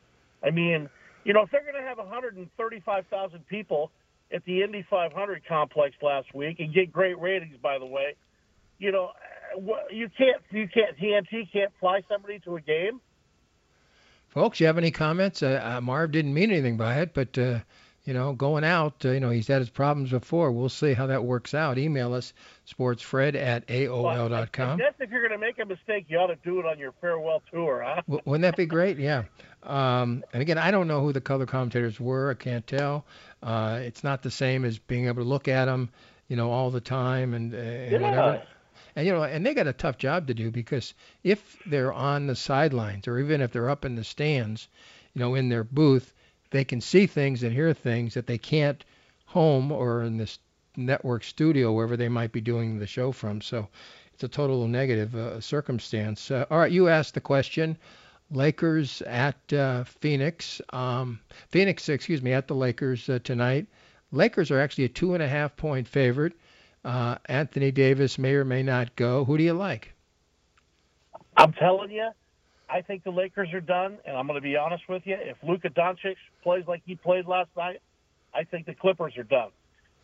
I 0.44 0.52
mean, 0.52 0.90
you 1.24 1.34
know, 1.34 1.42
if 1.42 1.52
they're 1.52 1.64
going 1.64 1.76
to 1.76 1.82
have 1.82 1.98
135,000 1.98 3.48
people 3.48 3.92
at 4.32 4.46
the 4.46 4.62
Indy 4.62 4.86
500 4.90 5.44
complex 5.48 5.96
last 6.02 6.34
week 6.34 6.60
and 6.60 6.74
get 6.74 6.94
great 6.94 7.20
ratings, 7.20 7.58
by 7.62 7.80
the 7.80 7.86
way, 7.86 8.16
you 8.78 8.92
know, 8.92 9.12
you 9.92 10.10
can't, 10.18 10.42
you 10.52 10.68
can't, 10.68 10.98
TNT 10.98 11.52
can't 11.52 11.72
fly 11.80 12.02
somebody 12.10 12.40
to 12.40 12.56
a 12.56 12.62
game. 12.62 13.02
Folks, 14.30 14.60
you 14.60 14.68
have 14.68 14.78
any 14.78 14.92
comments? 14.92 15.42
Uh, 15.42 15.78
uh, 15.78 15.82
Marv 15.82 16.12
didn't 16.12 16.34
mean 16.34 16.52
anything 16.52 16.76
by 16.76 17.00
it, 17.00 17.14
but 17.14 17.38
uh, 17.38 17.60
you 18.06 18.14
know, 18.14 18.34
going 18.34 18.64
out, 18.64 19.04
uh, 19.04 19.12
you 19.12 19.20
know, 19.20 19.32
he's 19.32 19.48
had 19.48 19.60
his 19.60 19.70
problems 19.70 20.12
before. 20.12 20.52
We'll 20.52 20.70
see 20.70 20.94
how 20.94 21.08
that 21.08 21.24
works 21.24 21.54
out. 21.54 21.80
Email 21.80 22.14
us, 22.14 22.34
sportsfred 22.68 23.36
at 23.36 23.66
aol 23.68 24.04
AOL.com. 24.04 24.74
I 24.74 24.78
guess 24.78 24.94
if 25.00 25.10
you're 25.10 25.28
going 25.28 25.40
to 25.40 25.44
make 25.44 25.58
a 25.58 25.66
mistake, 25.66 26.06
you 26.08 26.18
ought 26.20 26.28
to 26.28 26.36
do 26.36 26.60
it 26.60 26.66
on 26.68 26.78
your 26.78 26.94
farewell 27.02 27.42
tour, 27.52 27.84
huh? 27.84 28.04
W- 28.08 28.22
wouldn't 28.26 28.44
that 28.44 28.56
be 28.56 28.68
great? 28.68 29.00
Yeah. 29.00 29.24
Um, 29.64 30.24
and 30.34 30.42
again, 30.42 30.60
I 30.60 30.70
don't 30.70 30.88
know 30.88 31.02
who 31.02 31.14
the 31.14 31.22
color 31.22 31.48
commentators 31.48 32.00
were. 32.00 32.30
I 32.30 32.36
can't 32.36 32.66
tell. 32.68 33.06
Uh, 33.42 33.80
it's 33.82 34.04
not 34.04 34.22
the 34.22 34.32
same 34.32 34.66
as 34.66 34.78
being 34.78 35.08
able 35.08 35.24
to 35.24 35.30
look 35.30 35.48
at 35.48 35.66
them, 35.66 35.90
you 36.28 36.36
know, 36.36 36.52
all 36.52 36.70
the 36.70 36.82
time 36.82 37.34
and, 37.34 37.56
uh, 37.56 37.58
and 37.58 37.92
yeah. 37.92 37.98
whatever. 37.98 38.44
And 38.96 39.06
you 39.06 39.14
know, 39.14 39.24
and 39.24 39.46
they 39.46 39.54
got 39.54 39.68
a 39.68 39.74
tough 39.74 39.98
job 39.98 40.28
to 40.28 40.34
do 40.34 40.52
because 40.52 40.94
if 41.24 41.58
they're 41.66 41.94
on 41.94 42.28
the 42.28 42.36
sidelines 42.36 43.08
or 43.08 43.20
even 43.20 43.42
if 43.42 43.52
they're 43.52 43.70
up 43.70 43.84
in 43.84 43.96
the 43.96 44.04
stands, 44.04 44.68
you 45.14 45.20
know, 45.20 45.36
in 45.36 45.50
their 45.50 45.64
booth, 45.64 46.14
they 46.52 46.64
can 46.64 46.80
see 46.80 47.06
things 47.06 47.44
and 47.44 47.52
hear 47.52 47.74
things 47.74 48.14
that 48.14 48.28
they 48.28 48.38
can't 48.38 48.84
home 49.26 49.72
or 49.72 50.04
in 50.04 50.18
this 50.18 50.40
network 50.78 51.24
studio 51.24 51.74
wherever 51.74 51.98
they 51.98 52.10
might 52.10 52.32
be 52.32 52.42
doing 52.42 52.80
the 52.80 52.88
show 52.88 53.12
from. 53.12 53.42
So 53.42 53.68
it's 54.14 54.24
a 54.24 54.28
total 54.30 54.68
negative 54.68 55.14
uh, 55.16 55.42
circumstance. 55.42 56.32
Uh, 56.32 56.46
all 56.50 56.60
right, 56.60 56.72
you 56.72 56.88
asked 56.88 57.16
the 57.16 57.22
question. 57.22 57.78
Lakers 58.32 59.02
at 59.04 59.54
uh, 59.54 59.84
Phoenix. 59.84 60.62
Um, 60.72 61.20
Phoenix, 61.50 61.90
excuse 61.90 62.22
me, 62.22 62.34
at 62.34 62.48
the 62.48 62.56
Lakers 62.56 63.10
uh, 63.10 63.20
tonight. 63.24 63.68
Lakers 64.12 64.52
are 64.52 64.60
actually 64.60 64.86
a 64.86 64.90
two 64.90 65.14
and 65.14 65.22
a 65.22 65.28
half 65.28 65.56
point 65.58 65.88
favorite. 65.88 66.34
Uh, 66.86 67.18
Anthony 67.26 67.72
Davis 67.72 68.20
may 68.20 68.36
or 68.36 68.46
may 68.46 68.62
not 68.62 68.96
go. 68.96 69.26
Who 69.26 69.40
do 69.40 69.44
you 69.44 69.54
like? 69.54 69.92
I'm 71.36 71.52
telling 71.54 71.90
you, 71.90 72.12
I 72.70 72.82
think 72.82 73.04
the 73.04 73.10
Lakers 73.10 73.52
are 73.54 73.62
done, 73.62 73.98
and 74.06 74.16
I'm 74.16 74.28
going 74.28 74.38
to 74.38 74.42
be 74.42 74.56
honest 74.56 74.84
with 74.88 75.02
you. 75.06 75.18
If 75.20 75.38
Luka 75.42 75.70
Doncic 75.72 76.16
plays 76.44 76.64
like 76.68 76.84
he 76.86 76.96
played 76.96 77.26
last 77.26 77.50
night, 77.58 77.82
I 78.36 78.44
think 78.44 78.68
the 78.68 78.76
Clippers 78.76 79.18
are 79.18 79.24
done. 79.24 79.50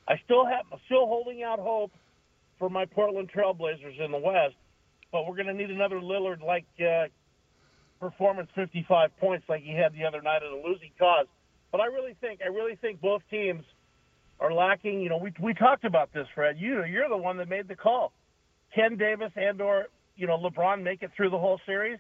I 0.08 0.16
still 0.26 0.44
have, 0.44 0.66
I'm 0.74 0.80
still 0.88 1.06
holding 1.06 1.44
out 1.44 1.60
hope 1.60 1.92
for 2.58 2.68
my 2.68 2.86
Portland 2.86 3.30
Trailblazers 3.32 4.04
in 4.04 4.12
the 4.12 4.18
West, 4.18 4.56
but 5.12 5.28
we're 5.28 5.36
going 5.36 5.48
to 5.48 5.54
need 5.54 5.70
another 5.70 6.00
Lillard 6.00 6.44
like 6.44 6.66
uh, 6.80 7.06
performance, 8.00 8.50
55 8.56 9.16
points 9.20 9.46
like 9.48 9.62
he 9.62 9.74
had 9.76 9.94
the 9.94 10.04
other 10.04 10.24
night 10.24 10.42
in 10.42 10.52
a 10.52 10.68
losing 10.68 10.92
cause. 10.98 11.28
But 11.72 11.80
I 11.80 11.86
really 11.86 12.16
think, 12.20 12.42
I 12.44 12.48
really 12.48 12.76
think 12.76 13.02
both 13.02 13.22
teams 13.30 13.64
are 14.42 14.52
lacking. 14.52 15.00
You 15.00 15.10
know, 15.10 15.18
we 15.18 15.32
we 15.42 15.54
talked 15.54 15.86
about 15.86 16.12
this, 16.14 16.28
Fred. 16.36 16.58
You 16.60 16.76
know, 16.76 16.84
you're 16.84 17.08
the 17.08 17.18
one 17.18 17.38
that 17.38 17.48
made 17.48 17.68
the 17.68 17.76
call. 17.76 18.12
Can 18.76 18.98
Davis 18.98 19.32
and 19.36 19.62
or 19.62 19.86
you 20.16 20.28
know 20.28 20.38
LeBron 20.38 20.84
make 20.84 21.04
it 21.04 21.12
through 21.16 21.30
the 21.30 21.38
whole 21.38 21.62
series? 21.66 22.00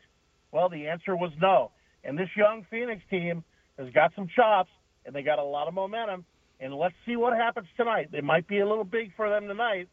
Well, 0.51 0.67
the 0.67 0.87
answer 0.87 1.15
was 1.15 1.31
no. 1.39 1.71
And 2.03 2.17
this 2.17 2.29
young 2.35 2.65
Phoenix 2.69 3.01
team 3.09 3.43
has 3.77 3.89
got 3.93 4.11
some 4.15 4.27
chops 4.35 4.71
and 5.05 5.15
they 5.15 5.21
got 5.21 5.39
a 5.39 5.43
lot 5.43 5.67
of 5.67 5.73
momentum. 5.73 6.25
And 6.59 6.73
let's 6.75 6.95
see 7.05 7.15
what 7.15 7.33
happens 7.33 7.67
tonight. 7.77 8.09
It 8.11 8.23
might 8.23 8.47
be 8.47 8.59
a 8.59 8.67
little 8.67 8.83
big 8.83 9.15
for 9.15 9.29
them 9.29 9.47
tonight, 9.47 9.87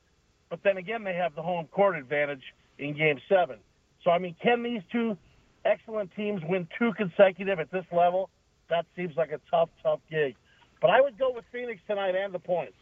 but 0.51 0.61
then 0.65 0.77
again, 0.77 1.05
they 1.05 1.15
have 1.15 1.35
the 1.35 1.43
home 1.43 1.67
court 1.67 1.97
advantage 1.97 2.43
in 2.79 2.97
Game 2.97 3.19
Seven. 3.29 3.59
So 4.05 4.11
I 4.11 4.19
mean, 4.19 4.35
can 4.43 4.63
these 4.63 4.83
two 4.91 5.17
excellent 5.65 6.11
teams 6.17 6.41
win 6.49 6.67
two 6.79 6.93
consecutive 6.97 7.59
at 7.59 7.71
this 7.71 7.85
level? 7.93 8.31
That 8.71 8.87
seems 8.97 9.17
like 9.17 9.31
a 9.31 9.41
tough, 9.51 9.71
tough 9.83 10.01
gig. 10.11 10.35
But 10.81 10.91
I 10.91 11.01
would 11.01 11.19
go 11.19 11.33
with 11.33 11.45
Phoenix 11.53 11.81
tonight 11.87 12.15
and 12.15 12.33
the 12.33 12.39
points. 12.39 12.77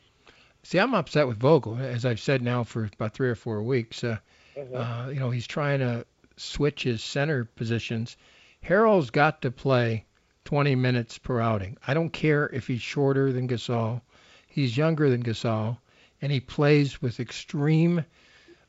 See, 0.63 0.79
I'm 0.79 0.95
upset 0.95 1.29
with 1.29 1.39
Vogel, 1.39 1.79
as 1.79 2.05
I've 2.05 2.21
said 2.21 2.43
now 2.43 2.65
for 2.65 2.91
about 2.93 3.15
three 3.15 3.29
or 3.29 3.37
four 3.37 3.63
weeks. 3.63 4.03
Uh, 4.03 4.19
mm-hmm. 4.57 4.77
uh, 4.77 5.09
you 5.11 5.21
know, 5.21 5.31
he's 5.31 5.47
trying 5.47 5.79
to 5.79 6.05
switch 6.37 6.83
his 6.83 7.03
center 7.03 7.45
positions. 7.45 8.17
Harrell's 8.65 9.11
got 9.11 9.43
to 9.43 9.51
play 9.51 10.05
20 10.45 10.75
minutes 10.75 11.19
per 11.19 11.41
outing. 11.41 11.77
I 11.87 11.95
don't 11.95 12.11
care 12.11 12.49
if 12.53 12.67
he's 12.67 12.83
shorter 12.83 13.33
than 13.33 13.49
Gasol, 13.49 14.01
he's 14.49 14.77
younger 14.77 15.09
than 15.09 15.23
Gasol, 15.23 15.79
and 16.21 16.33
he 16.33 16.41
plays 16.41 17.01
with 17.01 17.21
extreme 17.21 18.05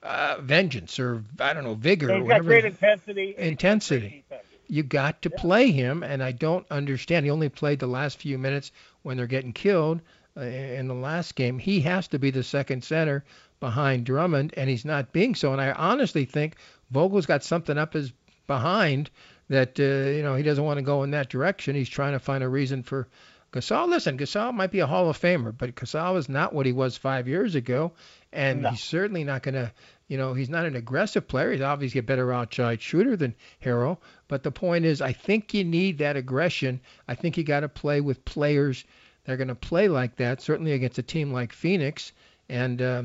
uh, 0.03 0.37
vengeance 0.39 0.99
or 0.99 1.23
I 1.39 1.53
don't 1.53 1.63
know 1.63 1.73
vigor. 1.73 2.15
He's 2.15 2.27
got 2.27 2.43
great 2.43 2.65
intensity. 2.65 3.35
Intensity. 3.37 4.23
You 4.67 4.83
got 4.83 5.21
to 5.21 5.29
play 5.29 5.71
him, 5.71 6.03
and 6.03 6.21
I 6.21 6.31
don't 6.31 6.65
understand. 6.69 7.25
He 7.25 7.31
only 7.31 7.49
played 7.49 7.79
the 7.79 7.87
last 7.87 8.17
few 8.17 8.37
minutes 8.37 8.71
when 9.03 9.17
they're 9.17 9.27
getting 9.27 9.53
killed 9.53 10.01
uh, 10.35 10.41
in 10.41 10.87
the 10.87 10.93
last 10.93 11.35
game. 11.35 11.57
He 11.57 11.79
has 11.81 12.07
to 12.09 12.19
be 12.19 12.31
the 12.31 12.43
second 12.43 12.83
center 12.83 13.23
behind 13.59 14.05
Drummond, 14.05 14.53
and 14.57 14.69
he's 14.69 14.85
not 14.85 15.13
being 15.13 15.35
so. 15.35 15.51
And 15.51 15.61
I 15.61 15.71
honestly 15.71 16.25
think 16.25 16.55
Vogel's 16.91 17.25
got 17.25 17.43
something 17.43 17.77
up 17.77 17.93
his 17.93 18.11
behind 18.45 19.09
that 19.49 19.79
uh, 19.79 20.09
you 20.11 20.23
know 20.23 20.35
he 20.35 20.43
doesn't 20.43 20.63
want 20.63 20.77
to 20.77 20.83
go 20.83 21.03
in 21.03 21.11
that 21.11 21.29
direction. 21.29 21.75
He's 21.75 21.89
trying 21.89 22.13
to 22.13 22.19
find 22.19 22.43
a 22.43 22.49
reason 22.49 22.83
for 22.83 23.07
Gasol. 23.51 23.87
Listen, 23.89 24.17
Gasol 24.17 24.53
might 24.53 24.71
be 24.71 24.79
a 24.79 24.87
Hall 24.87 25.09
of 25.09 25.19
Famer, 25.19 25.55
but 25.57 25.75
Gasol 25.75 26.17
is 26.17 26.29
not 26.29 26.53
what 26.53 26.65
he 26.65 26.71
was 26.71 26.97
five 26.97 27.27
years 27.27 27.55
ago, 27.55 27.93
and 28.31 28.61
no. 28.61 28.69
he's 28.69 28.83
certainly 28.83 29.23
not 29.23 29.43
going 29.43 29.55
to. 29.55 29.71
You 30.09 30.15
know, 30.15 30.33
he's 30.33 30.49
not 30.49 30.65
an 30.65 30.77
aggressive 30.77 31.27
player. 31.27 31.51
He's 31.51 31.59
obviously 31.59 31.99
a 31.99 32.03
better 32.03 32.31
outside 32.31 32.81
shooter 32.81 33.17
than 33.17 33.35
Harrell. 33.61 33.97
But 34.29 34.41
the 34.41 34.51
point 34.51 34.85
is, 34.85 35.01
I 35.01 35.11
think 35.11 35.53
you 35.53 35.65
need 35.65 35.97
that 35.97 36.15
aggression. 36.15 36.79
I 37.09 37.15
think 37.15 37.35
you 37.35 37.43
got 37.43 37.59
to 37.59 37.67
play 37.67 37.99
with 37.99 38.23
players 38.23 38.85
that 39.25 39.33
are 39.33 39.37
going 39.37 39.49
to 39.49 39.55
play 39.55 39.89
like 39.89 40.15
that. 40.15 40.41
Certainly 40.41 40.71
against 40.71 40.97
a 40.97 41.03
team 41.03 41.33
like 41.33 41.51
Phoenix. 41.51 42.13
And 42.47 42.81
uh, 42.81 43.03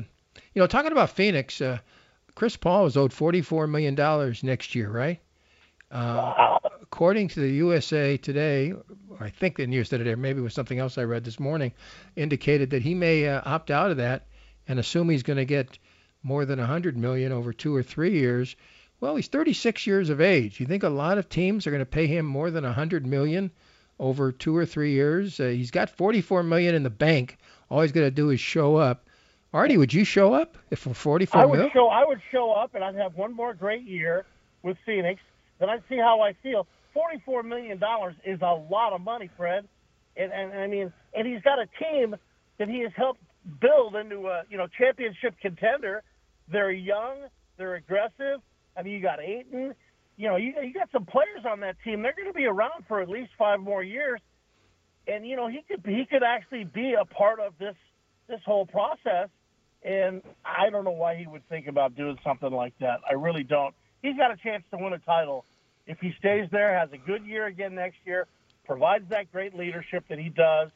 you 0.53 0.61
know, 0.61 0.67
talking 0.67 0.93
about 0.93 1.09
Phoenix, 1.09 1.59
uh, 1.59 1.79
Chris 2.35 2.55
Paul 2.55 2.85
is 2.85 2.97
owed 2.97 3.11
$44 3.11 3.69
million 3.69 3.95
next 4.43 4.75
year, 4.75 4.89
right? 4.89 5.19
Uh, 5.91 6.57
according 6.81 7.27
to 7.27 7.39
the 7.39 7.49
USA 7.49 8.17
Today, 8.17 8.73
I 9.19 9.29
think 9.29 9.57
the 9.57 9.67
USA 9.67 9.97
Today, 9.97 10.11
or 10.11 10.17
maybe 10.17 10.39
it 10.39 10.43
was 10.43 10.53
something 10.53 10.79
else 10.79 10.97
I 10.97 11.03
read 11.03 11.23
this 11.23 11.39
morning, 11.39 11.71
indicated 12.15 12.69
that 12.71 12.81
he 12.81 12.93
may 12.93 13.27
uh, 13.27 13.41
opt 13.45 13.71
out 13.71 13.91
of 13.91 13.97
that 13.97 14.25
and 14.67 14.79
assume 14.79 15.09
he's 15.09 15.23
going 15.23 15.37
to 15.37 15.45
get 15.45 15.77
more 16.23 16.45
than 16.45 16.59
100 16.59 16.97
million 16.97 17.31
over 17.31 17.51
two 17.53 17.75
or 17.75 17.83
three 17.83 18.13
years. 18.13 18.55
Well, 18.99 19.15
he's 19.15 19.27
36 19.27 19.85
years 19.85 20.09
of 20.09 20.21
age. 20.21 20.59
You 20.59 20.65
think 20.65 20.83
a 20.83 20.89
lot 20.89 21.17
of 21.17 21.27
teams 21.27 21.67
are 21.67 21.71
going 21.71 21.81
to 21.81 21.85
pay 21.85 22.07
him 22.07 22.25
more 22.25 22.49
than 22.49 22.63
100 22.63 23.05
million 23.05 23.51
over 23.99 24.31
two 24.31 24.55
or 24.55 24.65
three 24.65 24.91
years? 24.93 25.39
Uh, 25.39 25.47
he's 25.47 25.71
got 25.71 25.89
44 25.89 26.43
million 26.43 26.73
in 26.75 26.83
the 26.83 26.89
bank. 26.89 27.37
All 27.69 27.81
he's 27.81 27.91
going 27.91 28.07
to 28.07 28.11
do 28.11 28.29
is 28.29 28.39
show 28.39 28.77
up. 28.77 29.07
Artie, 29.53 29.77
would 29.77 29.93
you 29.93 30.03
show 30.05 30.33
up 30.33 30.57
if 30.71 30.79
for 30.79 30.93
44 30.93 31.41
I 31.41 31.45
would 31.45 31.59
mil? 31.59 31.69
show. 31.71 31.87
I 31.87 32.05
would 32.05 32.21
show 32.31 32.51
up, 32.53 32.73
and 32.73 32.83
I'd 32.83 32.95
have 32.95 33.15
one 33.15 33.35
more 33.35 33.53
great 33.53 33.83
year 33.83 34.25
with 34.63 34.77
Phoenix. 34.85 35.21
Then 35.59 35.69
I'd 35.69 35.83
see 35.89 35.97
how 35.97 36.21
I 36.21 36.33
feel. 36.41 36.65
44 36.93 37.43
million 37.43 37.79
dollars 37.79 38.15
is 38.25 38.39
a 38.41 38.53
lot 38.69 38.93
of 38.93 39.01
money, 39.01 39.29
Fred. 39.37 39.67
And, 40.15 40.31
and 40.31 40.53
I 40.53 40.67
mean, 40.67 40.93
and 41.13 41.27
he's 41.27 41.41
got 41.41 41.59
a 41.59 41.67
team 41.81 42.15
that 42.59 42.69
he 42.69 42.81
has 42.81 42.91
helped 42.95 43.21
build 43.59 43.95
into 43.95 44.27
a 44.27 44.43
you 44.49 44.57
know 44.57 44.67
championship 44.77 45.35
contender. 45.41 46.03
They're 46.51 46.71
young, 46.71 47.25
they're 47.57 47.75
aggressive. 47.75 48.41
I 48.77 48.83
mean, 48.83 48.93
you 48.93 49.01
got 49.01 49.21
Ayton. 49.21 49.73
You 50.17 50.29
know, 50.29 50.35
you, 50.35 50.53
you 50.61 50.73
got 50.73 50.89
some 50.91 51.05
players 51.05 51.45
on 51.49 51.61
that 51.61 51.75
team. 51.83 52.03
They're 52.03 52.13
going 52.13 52.27
to 52.27 52.33
be 52.33 52.45
around 52.45 52.85
for 52.87 53.01
at 53.01 53.09
least 53.09 53.31
five 53.37 53.59
more 53.59 53.81
years. 53.81 54.19
And 55.07 55.25
you 55.27 55.35
know, 55.35 55.47
he 55.47 55.63
could 55.67 55.83
he 55.85 56.05
could 56.09 56.23
actually 56.23 56.65
be 56.65 56.95
a 56.99 57.05
part 57.05 57.39
of 57.39 57.53
this 57.59 57.75
this 58.27 58.39
whole 58.45 58.65
process 58.65 59.29
and 59.83 60.21
I 60.45 60.69
don't 60.69 60.85
know 60.85 60.91
why 60.91 61.15
he 61.15 61.27
would 61.27 61.47
think 61.49 61.67
about 61.67 61.95
doing 61.95 62.17
something 62.23 62.51
like 62.51 62.73
that. 62.79 63.01
I 63.09 63.13
really 63.13 63.43
don't. 63.43 63.73
He's 64.01 64.15
got 64.15 64.31
a 64.31 64.37
chance 64.37 64.63
to 64.71 64.77
win 64.77 64.93
a 64.93 64.99
title 64.99 65.45
if 65.87 65.99
he 65.99 66.13
stays 66.19 66.47
there, 66.51 66.77
has 66.77 66.89
a 66.93 66.97
good 66.97 67.25
year 67.25 67.45
again 67.45 67.75
next 67.75 67.97
year, 68.05 68.27
provides 68.65 69.09
that 69.09 69.31
great 69.31 69.55
leadership 69.55 70.05
that 70.09 70.19
he 70.19 70.29
does. 70.29 70.69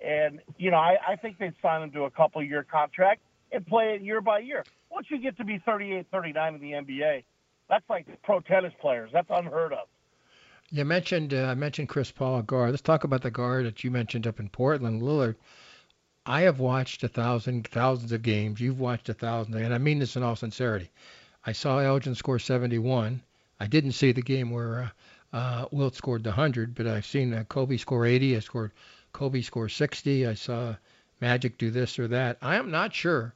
And, 0.00 0.40
you 0.58 0.70
know, 0.70 0.78
I, 0.78 0.96
I 1.06 1.16
think 1.16 1.38
they'd 1.38 1.54
sign 1.62 1.82
him 1.82 1.90
to 1.92 2.04
a 2.04 2.10
couple 2.10 2.42
year 2.42 2.64
contract 2.70 3.20
and 3.52 3.66
play 3.66 3.94
it 3.94 4.02
year 4.02 4.20
by 4.20 4.40
year. 4.40 4.64
Once 4.90 5.06
you 5.10 5.18
get 5.18 5.36
to 5.38 5.44
be 5.44 5.58
38, 5.58 6.06
39 6.10 6.54
in 6.54 6.60
the 6.60 6.72
NBA, 6.72 7.24
that's 7.68 7.84
like 7.88 8.06
pro 8.22 8.40
tennis 8.40 8.72
players. 8.80 9.10
That's 9.12 9.28
unheard 9.30 9.72
of. 9.72 9.88
You 10.70 10.84
mentioned 10.84 11.32
uh, 11.32 11.44
I 11.44 11.54
mentioned 11.54 11.88
Chris 11.88 12.10
Paul 12.10 12.42
guard. 12.42 12.70
Let's 12.70 12.82
talk 12.82 13.04
about 13.04 13.22
the 13.22 13.30
guard 13.30 13.66
that 13.66 13.84
you 13.84 13.90
mentioned 13.90 14.26
up 14.26 14.40
in 14.40 14.48
Portland, 14.48 15.00
Lillard. 15.00 15.36
I 16.24 16.42
have 16.42 16.58
watched 16.58 17.04
a 17.04 17.08
thousand, 17.08 17.68
thousands 17.68 18.10
of 18.10 18.22
games. 18.22 18.60
You've 18.60 18.80
watched 18.80 19.08
a 19.08 19.14
thousand, 19.14 19.54
and 19.54 19.72
I 19.72 19.78
mean 19.78 20.00
this 20.00 20.16
in 20.16 20.24
all 20.24 20.34
sincerity. 20.34 20.90
I 21.44 21.52
saw 21.52 21.78
Elgin 21.78 22.16
score 22.16 22.40
71. 22.40 23.22
I 23.58 23.66
didn't 23.66 23.92
see 23.92 24.12
the 24.12 24.22
game 24.22 24.50
where 24.50 24.92
uh, 25.32 25.36
uh, 25.36 25.66
Wilt 25.70 25.94
scored 25.94 26.24
the 26.24 26.30
100, 26.30 26.74
but 26.74 26.86
I've 26.86 27.06
seen 27.06 27.32
uh, 27.32 27.44
Kobe 27.44 27.76
score 27.76 28.04
80. 28.04 28.36
I 28.36 28.40
scored 28.40 28.72
Kobe 29.12 29.40
score 29.40 29.68
60. 29.68 30.26
I 30.26 30.34
saw 30.34 30.76
Magic 31.20 31.58
do 31.58 31.70
this 31.70 31.98
or 31.98 32.08
that. 32.08 32.38
I 32.42 32.56
am 32.56 32.70
not 32.70 32.94
sure. 32.94 33.34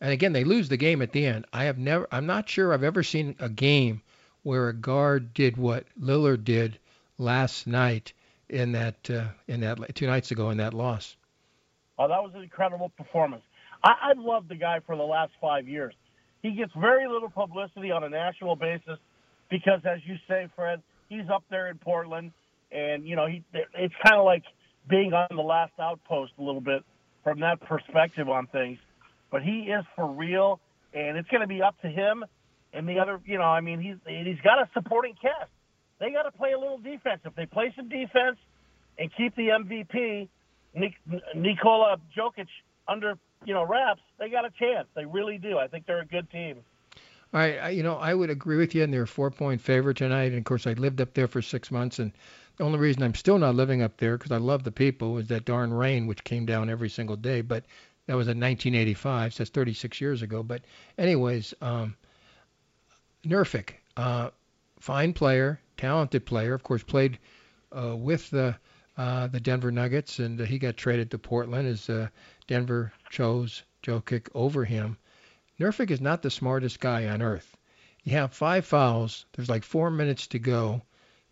And 0.00 0.10
again, 0.10 0.32
they 0.32 0.44
lose 0.44 0.68
the 0.68 0.76
game 0.76 1.00
at 1.00 1.12
the 1.12 1.24
end. 1.24 1.46
I 1.52 1.64
have 1.64 1.78
never. 1.78 2.08
I'm 2.10 2.26
not 2.26 2.48
sure 2.48 2.74
I've 2.74 2.82
ever 2.82 3.04
seen 3.04 3.36
a 3.38 3.48
game 3.48 4.02
where 4.42 4.68
a 4.68 4.74
guard 4.74 5.32
did 5.32 5.56
what 5.56 5.86
Lillard 6.00 6.44
did 6.44 6.78
last 7.18 7.68
night 7.68 8.12
in 8.48 8.72
that 8.72 9.08
uh, 9.08 9.28
in 9.46 9.60
that 9.60 9.94
two 9.94 10.08
nights 10.08 10.32
ago 10.32 10.50
in 10.50 10.58
that 10.58 10.74
loss. 10.74 11.16
Oh, 11.98 12.08
that 12.08 12.20
was 12.20 12.32
an 12.34 12.42
incredible 12.42 12.88
performance. 12.88 13.44
I, 13.84 13.94
I've 14.10 14.18
loved 14.18 14.48
the 14.48 14.56
guy 14.56 14.80
for 14.84 14.96
the 14.96 15.04
last 15.04 15.32
five 15.40 15.68
years. 15.68 15.94
He 16.42 16.50
gets 16.50 16.72
very 16.76 17.06
little 17.06 17.30
publicity 17.30 17.92
on 17.92 18.02
a 18.02 18.08
national 18.08 18.56
basis 18.56 18.98
because, 19.52 19.80
as 19.84 19.98
you 20.06 20.16
say, 20.26 20.48
Fred, 20.56 20.82
he's 21.10 21.28
up 21.32 21.44
there 21.50 21.68
in 21.68 21.76
Portland, 21.76 22.32
and 22.72 23.06
you 23.06 23.14
know 23.14 23.26
he. 23.26 23.44
It's 23.52 23.94
kind 24.02 24.18
of 24.18 24.24
like 24.24 24.42
being 24.88 25.12
on 25.12 25.28
the 25.30 25.42
last 25.42 25.72
outpost 25.78 26.32
a 26.38 26.42
little 26.42 26.62
bit 26.62 26.82
from 27.22 27.40
that 27.40 27.60
perspective 27.60 28.28
on 28.30 28.46
things. 28.46 28.78
But 29.30 29.42
he 29.42 29.70
is 29.70 29.84
for 29.94 30.06
real, 30.06 30.58
and 30.94 31.18
it's 31.18 31.28
going 31.28 31.42
to 31.42 31.46
be 31.46 31.62
up 31.62 31.80
to 31.82 31.88
him 31.88 32.24
and 32.72 32.88
the 32.88 32.98
other. 32.98 33.20
You 33.26 33.36
know, 33.36 33.44
I 33.44 33.60
mean, 33.60 33.78
he's 33.78 33.96
he's 34.06 34.40
got 34.42 34.58
a 34.58 34.68
supporting 34.72 35.14
cast. 35.20 35.50
They 36.00 36.10
got 36.10 36.22
to 36.22 36.32
play 36.32 36.52
a 36.52 36.58
little 36.58 36.78
defense. 36.78 37.20
If 37.24 37.36
they 37.36 37.46
play 37.46 37.72
some 37.76 37.90
defense 37.90 38.38
and 38.98 39.10
keep 39.14 39.36
the 39.36 39.48
MVP 39.48 40.28
Nik- 40.74 40.98
Nikola 41.36 41.98
Jokic 42.16 42.48
under 42.88 43.18
you 43.44 43.52
know 43.52 43.66
wraps, 43.66 44.00
they 44.18 44.30
got 44.30 44.46
a 44.46 44.50
chance. 44.58 44.88
They 44.96 45.04
really 45.04 45.36
do. 45.36 45.58
I 45.58 45.68
think 45.68 45.84
they're 45.86 46.00
a 46.00 46.06
good 46.06 46.30
team. 46.30 46.64
All 47.34 47.40
right, 47.40 47.58
I, 47.58 47.70
you 47.70 47.82
know, 47.82 47.96
I 47.96 48.12
would 48.12 48.28
agree 48.28 48.58
with 48.58 48.74
you, 48.74 48.82
and 48.82 48.92
they're 48.92 49.04
a 49.04 49.06
four-point 49.06 49.62
favorite 49.62 49.96
tonight. 49.96 50.32
And 50.32 50.38
of 50.38 50.44
course, 50.44 50.66
I 50.66 50.74
lived 50.74 51.00
up 51.00 51.14
there 51.14 51.28
for 51.28 51.40
six 51.40 51.70
months, 51.70 51.98
and 51.98 52.12
the 52.56 52.64
only 52.64 52.78
reason 52.78 53.02
I'm 53.02 53.14
still 53.14 53.38
not 53.38 53.54
living 53.54 53.80
up 53.80 53.96
there 53.96 54.18
because 54.18 54.32
I 54.32 54.36
love 54.36 54.64
the 54.64 54.70
people 54.70 55.16
is 55.16 55.28
that 55.28 55.46
darn 55.46 55.72
rain 55.72 56.06
which 56.06 56.24
came 56.24 56.44
down 56.44 56.68
every 56.68 56.90
single 56.90 57.16
day. 57.16 57.40
But 57.40 57.64
that 58.06 58.16
was 58.16 58.26
in 58.26 58.38
1985, 58.38 59.32
so 59.32 59.38
that's 59.38 59.50
36 59.50 60.00
years 60.00 60.20
ago. 60.20 60.42
But 60.42 60.62
anyways, 60.98 61.54
um, 61.62 61.96
Nurkic, 63.24 63.76
uh, 63.96 64.30
fine 64.78 65.14
player, 65.14 65.58
talented 65.78 66.26
player, 66.26 66.52
of 66.52 66.62
course, 66.62 66.82
played 66.82 67.18
uh, 67.74 67.96
with 67.96 68.28
the 68.28 68.54
uh, 68.98 69.26
the 69.28 69.40
Denver 69.40 69.70
Nuggets, 69.70 70.18
and 70.18 70.38
he 70.38 70.58
got 70.58 70.76
traded 70.76 71.10
to 71.10 71.18
Portland 71.18 71.66
as 71.66 71.88
uh, 71.88 72.08
Denver 72.46 72.92
chose 73.08 73.62
Jokic 73.82 74.28
over 74.34 74.66
him. 74.66 74.98
Nurkic 75.62 75.92
is 75.92 76.00
not 76.00 76.22
the 76.22 76.30
smartest 76.30 76.80
guy 76.80 77.06
on 77.06 77.22
earth. 77.22 77.56
You 78.02 78.14
have 78.14 78.32
five 78.32 78.66
fouls. 78.66 79.26
There's 79.32 79.48
like 79.48 79.62
four 79.62 79.92
minutes 79.92 80.26
to 80.26 80.40
go. 80.40 80.82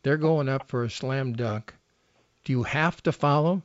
They're 0.05 0.17
going 0.17 0.49
up 0.49 0.69
for 0.69 0.85
a 0.85 0.91
slam 0.91 1.33
dunk. 1.33 1.75
Do 2.45 2.53
you 2.53 2.63
have 2.63 3.03
to 3.03 3.11
foul 3.11 3.53
him? 3.53 3.63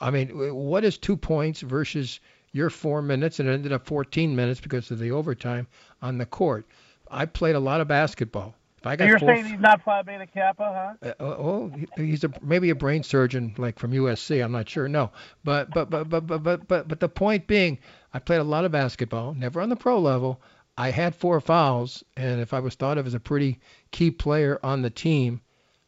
I 0.00 0.10
mean, 0.10 0.30
what 0.56 0.82
is 0.82 0.98
two 0.98 1.16
points 1.16 1.60
versus 1.60 2.18
your 2.50 2.68
four 2.68 3.00
minutes, 3.00 3.38
and 3.38 3.48
it 3.48 3.52
ended 3.52 3.70
up 3.70 3.86
14 3.86 4.34
minutes 4.34 4.60
because 4.60 4.90
of 4.90 4.98
the 4.98 5.12
overtime 5.12 5.68
on 6.02 6.18
the 6.18 6.26
court. 6.26 6.66
I 7.08 7.24
played 7.26 7.54
a 7.54 7.60
lot 7.60 7.80
of 7.80 7.86
basketball. 7.86 8.56
If 8.78 8.86
I 8.86 8.94
got 8.96 9.04
so 9.04 9.08
you're 9.08 9.18
four, 9.18 9.34
saying 9.34 9.46
he's 9.46 9.60
not 9.60 9.82
Phi 9.82 10.02
Beta 10.02 10.26
Kappa, 10.26 10.96
huh? 11.02 11.08
Uh, 11.08 11.12
oh, 11.18 11.26
oh 11.26 11.72
he's 11.96 12.22
a, 12.22 12.30
maybe 12.40 12.70
a 12.70 12.76
brain 12.76 13.02
surgeon, 13.02 13.54
like 13.58 13.78
from 13.78 13.92
USC. 13.92 14.42
I'm 14.42 14.52
not 14.52 14.68
sure. 14.68 14.88
No, 14.88 15.10
but 15.42 15.70
but 15.70 15.90
but 15.90 16.08
but 16.08 16.26
but 16.26 16.42
but 16.42 16.68
but, 16.68 16.88
but 16.88 17.00
the 17.00 17.08
point 17.08 17.48
being, 17.48 17.78
I 18.14 18.20
played 18.20 18.40
a 18.40 18.44
lot 18.44 18.64
of 18.64 18.70
basketball, 18.70 19.34
never 19.34 19.60
on 19.60 19.68
the 19.68 19.76
pro 19.76 19.98
level. 19.98 20.40
I 20.76 20.92
had 20.92 21.16
four 21.16 21.40
fouls, 21.40 22.04
and 22.16 22.40
if 22.40 22.54
I 22.54 22.60
was 22.60 22.76
thought 22.76 22.98
of 22.98 23.06
as 23.06 23.14
a 23.14 23.20
pretty 23.20 23.58
key 23.90 24.12
player 24.12 24.60
on 24.62 24.82
the 24.82 24.90
team, 24.90 25.40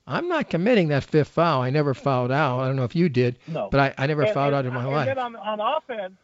I'm 0.05 0.27
not 0.27 0.51
committing 0.51 0.89
that 0.89 1.05
fifth 1.05 1.29
foul. 1.29 1.63
I 1.63 1.71
never 1.71 1.95
fouled 1.95 2.33
out. 2.33 2.59
I 2.59 2.67
don't 2.67 2.75
know 2.75 2.83
if 2.83 2.97
you 2.97 3.09
did, 3.09 3.39
no. 3.47 3.69
but 3.71 3.79
I, 3.79 3.95
I 4.03 4.07
never 4.09 4.23
and, 4.23 4.35
fouled 4.35 4.53
and, 4.53 4.57
out 4.57 4.67
in 4.67 4.75
my 4.75 4.83
and 4.83 4.91
life. 4.91 5.09
And 5.09 5.19
on, 5.21 5.37
on 5.37 5.61
offense, 5.61 6.15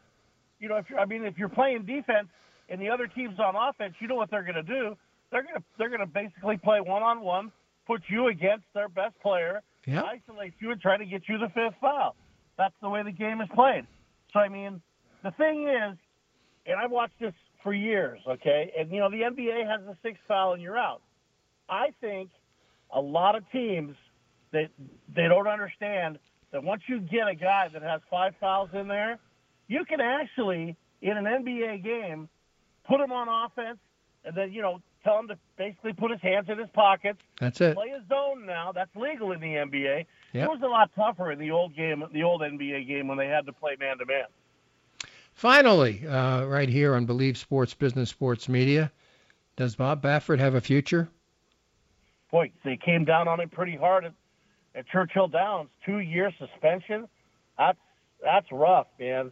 you 0.58 0.68
know, 0.68 0.76
if 0.76 0.90
you're, 0.90 0.98
I 0.98 1.04
mean, 1.04 1.24
if 1.24 1.38
you're 1.38 1.48
playing 1.48 1.84
defense 1.84 2.26
and 2.68 2.80
the 2.80 2.88
other 2.88 3.06
team's 3.06 3.38
on 3.38 3.54
offense, 3.54 3.94
you 4.00 4.08
know 4.08 4.16
what 4.16 4.30
they're 4.30 4.42
going 4.42 4.56
to 4.56 4.62
do. 4.64 4.96
They're 5.36 5.42
going 5.42 5.56
to 5.56 5.64
they're 5.76 5.98
to 5.98 6.06
basically 6.06 6.56
play 6.56 6.80
one 6.80 7.02
on 7.02 7.20
one, 7.20 7.52
put 7.86 8.00
you 8.08 8.28
against 8.28 8.64
their 8.72 8.88
best 8.88 9.20
player, 9.20 9.60
yep. 9.86 10.02
isolate 10.04 10.54
you, 10.60 10.70
and 10.70 10.80
try 10.80 10.96
to 10.96 11.04
get 11.04 11.28
you 11.28 11.36
the 11.36 11.48
fifth 11.48 11.74
foul. 11.78 12.16
That's 12.56 12.72
the 12.80 12.88
way 12.88 13.02
the 13.02 13.12
game 13.12 13.42
is 13.42 13.48
played. 13.54 13.86
So 14.32 14.40
I 14.40 14.48
mean, 14.48 14.80
the 15.22 15.32
thing 15.32 15.68
is, 15.68 15.98
and 16.64 16.80
I've 16.82 16.90
watched 16.90 17.20
this 17.20 17.34
for 17.62 17.74
years. 17.74 18.18
Okay, 18.26 18.72
and 18.78 18.90
you 18.90 18.98
know 18.98 19.10
the 19.10 19.20
NBA 19.20 19.68
has 19.68 19.84
the 19.86 19.94
sixth 20.02 20.22
foul 20.26 20.54
and 20.54 20.62
you're 20.62 20.78
out. 20.78 21.02
I 21.68 21.88
think 22.00 22.30
a 22.90 23.00
lot 23.02 23.36
of 23.36 23.42
teams 23.52 23.94
they 24.52 24.70
they 25.14 25.28
don't 25.28 25.48
understand 25.48 26.18
that 26.52 26.64
once 26.64 26.80
you 26.86 26.98
get 26.98 27.28
a 27.28 27.34
guy 27.34 27.68
that 27.74 27.82
has 27.82 28.00
five 28.10 28.32
fouls 28.40 28.70
in 28.72 28.88
there, 28.88 29.18
you 29.68 29.84
can 29.84 30.00
actually 30.00 30.76
in 31.02 31.18
an 31.18 31.24
NBA 31.26 31.84
game 31.84 32.26
put 32.88 33.00
him 33.02 33.12
on 33.12 33.28
offense 33.28 33.76
and 34.26 34.36
then 34.36 34.52
you 34.52 34.60
know 34.60 34.80
tell 35.06 35.20
him 35.20 35.28
to 35.28 35.38
basically 35.56 35.92
put 35.92 36.10
his 36.10 36.20
hands 36.20 36.48
in 36.48 36.58
his 36.58 36.68
pockets. 36.74 37.20
That's 37.40 37.60
it. 37.60 37.76
Play 37.76 37.90
a 37.90 38.02
zone 38.08 38.44
now. 38.44 38.72
That's 38.72 38.94
legal 38.96 39.32
in 39.32 39.40
the 39.40 39.46
NBA. 39.46 40.04
Yep. 40.32 40.44
It 40.44 40.50
was 40.50 40.60
a 40.62 40.66
lot 40.66 40.90
tougher 40.96 41.30
in 41.30 41.38
the 41.38 41.50
old 41.50 41.76
game, 41.76 42.02
the 42.12 42.22
old 42.24 42.40
NBA 42.40 42.86
game 42.88 43.06
when 43.08 43.16
they 43.16 43.28
had 43.28 43.46
to 43.46 43.52
play 43.52 43.76
man 43.78 43.98
to 43.98 44.06
man. 44.06 44.24
Finally, 45.34 46.06
uh, 46.06 46.44
right 46.44 46.68
here 46.68 46.94
on 46.94 47.06
Believe 47.06 47.38
Sports 47.38 47.74
Business 47.74 48.10
Sports 48.10 48.48
Media, 48.48 48.90
does 49.56 49.76
Bob 49.76 50.02
Baffert 50.02 50.38
have 50.38 50.54
a 50.54 50.60
future? 50.60 51.08
Boy, 52.30 52.50
they 52.64 52.76
came 52.76 53.04
down 53.04 53.28
on 53.28 53.40
him 53.40 53.48
pretty 53.48 53.76
hard 53.76 54.06
at, 54.06 54.12
at 54.74 54.88
Churchill 54.88 55.28
Downs. 55.28 55.68
Two 55.84 55.98
year 55.98 56.32
suspension. 56.38 57.06
That's 57.56 57.78
that's 58.22 58.46
rough, 58.50 58.88
man. 58.98 59.30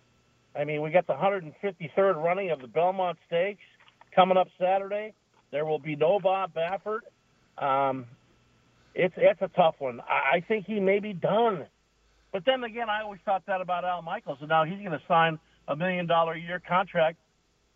I 0.57 0.65
mean, 0.65 0.83
we 0.83 0.91
got 0.91 1.07
the 1.07 1.15
153rd 1.15 2.23
running 2.23 2.51
of 2.51 2.61
the 2.61 2.69
Belmont 2.69 3.19
Stakes 3.27 3.65
coming 4.15 4.37
up 4.37 4.47
Saturday. 4.61 5.15
There 5.55 5.65
will 5.65 5.79
be 5.79 5.95
no 5.95 6.19
Bob 6.19 6.53
Baffert. 6.53 7.03
Um, 7.59 8.07
it's 8.93 9.15
it's 9.17 9.41
a 9.41 9.47
tough 9.47 9.77
one. 9.79 10.01
I, 10.01 10.39
I 10.39 10.41
think 10.41 10.67
he 10.67 10.81
may 10.81 10.99
be 10.99 11.13
done. 11.13 11.67
But 12.33 12.45
then 12.45 12.65
again, 12.65 12.91
I 12.91 13.03
always 13.03 13.21
thought 13.25 13.45
that 13.47 13.61
about 13.61 13.85
Al 13.85 14.03
Michaels, 14.03 14.39
and 14.41 14.49
now 14.49 14.65
he's 14.65 14.81
going 14.81 14.91
to 14.91 15.03
sign 15.07 15.39
a 15.69 15.77
million 15.77 16.09
dollar 16.09 16.33
a 16.33 16.41
year 16.41 16.61
contract 16.61 17.19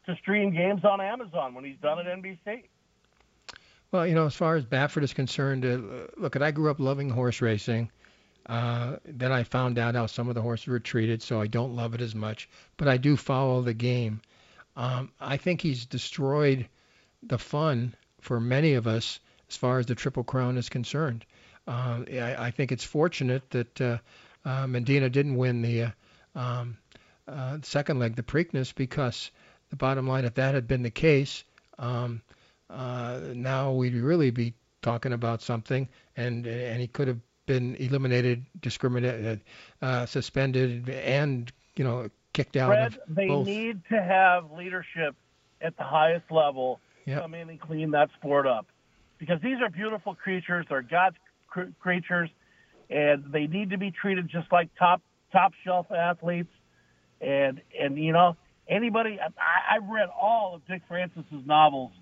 to 0.07 0.17
stream 0.17 0.53
games 0.53 0.85
on 0.85 1.01
Amazon 1.01 1.55
when 1.55 1.65
he's 1.65 1.77
done 1.81 2.01
at 2.01 2.07
NBC. 2.07 2.65
Well, 3.93 4.09
you 4.09 4.15
know, 4.17 4.27
as 4.27 4.35
far 4.35 4.57
as 4.57 4.65
Baffert 4.65 5.05
is 5.05 5.15
concerned, 5.15 5.65
uh, 5.65 6.09
look, 6.17 6.35
I 6.35 6.51
grew 6.51 6.73
up 6.73 6.81
loving 6.81 7.09
horse 7.09 7.41
racing. 7.41 7.93
Uh, 8.47 8.97
then 9.05 9.31
I 9.31 9.45
found 9.45 9.79
out 9.79 9.95
how 9.95 10.07
some 10.07 10.29
of 10.29 10.35
the 10.35 10.43
horses 10.43 10.67
were 10.67 10.81
treated, 10.81 11.23
so 11.23 11.41
I 11.41 11.47
don't 11.47 11.77
love 11.77 11.95
it 11.95 12.01
as 12.01 12.17
much. 12.17 12.49
But 12.77 12.89
I 12.89 12.97
do 12.97 13.17
follow 13.17 13.63
the 13.63 13.73
game. 13.73 14.21
Um, 14.75 15.13
I 15.21 15.37
think 15.37 15.61
he's 15.61 15.87
destroyed 15.87 16.67
the 17.23 17.39
fun 17.39 17.95
for 18.21 18.41
many 18.41 18.75
of 18.75 18.87
us 18.87 19.21
as 19.49 19.57
far 19.57 19.79
as 19.79 19.87
the 19.87 19.95
Triple 19.95 20.25
Crown 20.25 20.57
is 20.59 20.69
concerned. 20.69 21.25
Uh, 21.67 22.01
I, 22.11 22.47
I, 22.47 22.51
think 22.51 22.73
it's 22.73 22.85
fortunate 22.85 23.51
that 23.51 23.81
uh, 23.81 23.99
uh, 24.45 24.67
Medina 24.67 25.11
didn't 25.11 25.37
win 25.37 25.61
the 25.61 25.83
uh, 25.83 25.91
um, 26.35 26.79
uh, 27.27 27.59
second 27.63 27.99
leg, 27.99 28.17
the 28.17 28.23
Preakness, 28.23 28.75
because 28.75 29.31
the 29.69 29.77
bottom 29.77 30.07
line, 30.07 30.25
if 30.25 30.35
that 30.35 30.55
had 30.55 30.67
been 30.67 30.83
the 30.83 30.91
case, 30.91 31.45
um, 31.79 32.23
uh, 32.71 33.21
now 33.35 33.73
we'd 33.73 33.95
really 33.95 34.31
be 34.31 34.55
talking 34.81 35.13
about 35.13 35.43
something, 35.43 35.89
and 36.17 36.47
and 36.47 36.81
he 36.81 36.87
could 36.87 37.09
have 37.09 37.21
been 37.47 37.77
eliminated, 37.77 38.45
discriminated, 38.61 39.43
uh, 39.83 40.07
suspended, 40.07 40.89
and 40.89 41.53
you 41.77 41.85
know 41.85 42.09
kicked 42.33 42.57
out. 42.57 42.69
Fred, 42.69 42.95
of 42.95 43.15
they 43.15 43.29
both. 43.29 43.47
need 43.47 43.81
to 43.91 44.03
have 44.03 44.53
leadership 44.53 45.15
at 45.61 45.77
the 45.77 45.85
highest 45.85 46.31
level 46.31 46.81
yep. 47.09 47.23
come 47.23 47.35
in 47.35 47.49
and 47.49 47.61
clean 47.61 47.91
that 47.93 48.11
sport 48.19 48.47
up, 48.47 48.67
because 49.19 49.41
these 49.43 49.57
are 49.63 49.71
beautiful 49.71 50.15
creatures. 50.15 50.67
They're 50.69 50.83
God's 50.83 51.17
cr- 51.49 51.73
creatures, 51.81 52.31
and 52.91 53.25
they 53.33 53.47
need 53.47 53.71
to 53.71 53.79
be 53.79 53.91
treated 53.91 54.29
just 54.29 54.51
like 54.53 54.69
top 54.79 55.03
top 55.33 55.53
shelf 55.65 55.87
athletes. 55.91 56.53
And 57.21 57.61
and 57.79 57.99
you 57.99 58.13
know 58.13 58.37
anybody, 58.69 59.19
I, 59.21 59.77
I've 59.77 59.89
read 59.89 60.09
all 60.09 60.55
of 60.55 60.67
Dick 60.67 60.83
Francis's 60.89 61.47
novels 61.47 61.93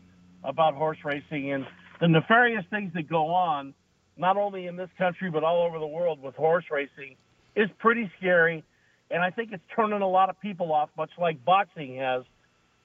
about 0.45 0.75
horse 0.75 0.99
racing 1.05 1.53
and 1.53 1.66
the 2.01 2.09
nefarious 2.09 2.64
things 2.71 2.92
that 2.95 3.09
go 3.09 3.27
on 3.27 3.75
not 4.16 4.37
only 4.37 4.66
in 4.66 4.77
this 4.77 4.90
country 4.97 5.31
but 5.31 5.45
all 5.45 5.66
over 5.66 5.79
the 5.79 5.87
world 5.87 6.23
with 6.23 6.35
horse 6.35 6.64
racing 6.71 7.16
is 7.55 7.69
pretty 7.79 8.11
scary 8.19 8.64
and 9.11 9.23
I 9.23 9.31
think 9.31 9.53
it's 9.53 9.62
turning 9.75 10.03
a 10.03 10.09
lot 10.09 10.31
of 10.31 10.40
people 10.40 10.73
off 10.73 10.90
much 10.97 11.11
like 11.19 11.45
boxing 11.45 11.97
has 11.97 12.23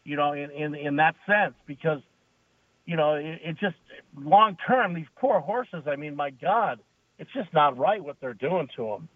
you 0.03 0.15
know 0.15 0.33
in 0.33 0.49
in, 0.51 0.75
in 0.75 0.95
that 0.97 1.15
sense 1.25 1.53
because 1.67 1.99
you 2.91 2.97
know 2.97 3.13
it, 3.13 3.39
it 3.41 3.57
just 3.57 3.77
long 4.17 4.57
term 4.67 4.93
these 4.93 5.07
poor 5.15 5.39
horses 5.39 5.83
I 5.87 5.95
mean 5.95 6.13
my 6.13 6.29
god 6.29 6.81
it's 7.17 7.31
just 7.33 7.53
not 7.53 7.77
right 7.77 8.03
what 8.03 8.17
they're 8.19 8.33
doing 8.33 8.67
to 8.75 8.83
them 8.83 9.09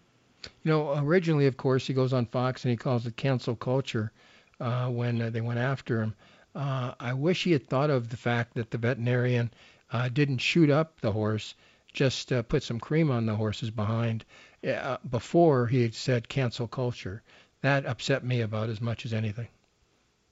you 0.62 0.72
know 0.72 0.96
originally 0.96 1.46
of 1.46 1.58
course 1.58 1.86
he 1.86 1.92
goes 1.92 2.14
on 2.14 2.24
Fox 2.24 2.64
and 2.64 2.70
he 2.70 2.76
calls 2.78 3.06
it 3.06 3.16
cancel 3.16 3.54
culture 3.54 4.12
uh, 4.58 4.88
when 4.88 5.20
uh, 5.20 5.28
they 5.28 5.42
went 5.42 5.58
after 5.58 6.00
him 6.00 6.14
uh, 6.54 6.94
I 6.98 7.12
wish 7.12 7.44
he 7.44 7.52
had 7.52 7.66
thought 7.66 7.90
of 7.90 8.08
the 8.08 8.16
fact 8.16 8.54
that 8.54 8.70
the 8.70 8.78
veterinarian 8.78 9.50
uh, 9.92 10.08
didn't 10.08 10.38
shoot 10.38 10.70
up 10.70 10.98
the 11.02 11.12
horse 11.12 11.54
just 11.92 12.32
uh, 12.32 12.42
put 12.42 12.62
some 12.62 12.80
cream 12.80 13.10
on 13.10 13.26
the 13.26 13.34
horses 13.34 13.70
behind 13.70 14.24
uh, 14.66 14.96
before 15.10 15.66
he 15.66 15.82
had 15.82 15.94
said 15.94 16.28
cancel 16.28 16.66
culture. 16.66 17.22
That 17.60 17.84
upset 17.84 18.24
me 18.24 18.40
about 18.40 18.70
as 18.70 18.80
much 18.80 19.04
as 19.04 19.12
anything. 19.12 19.48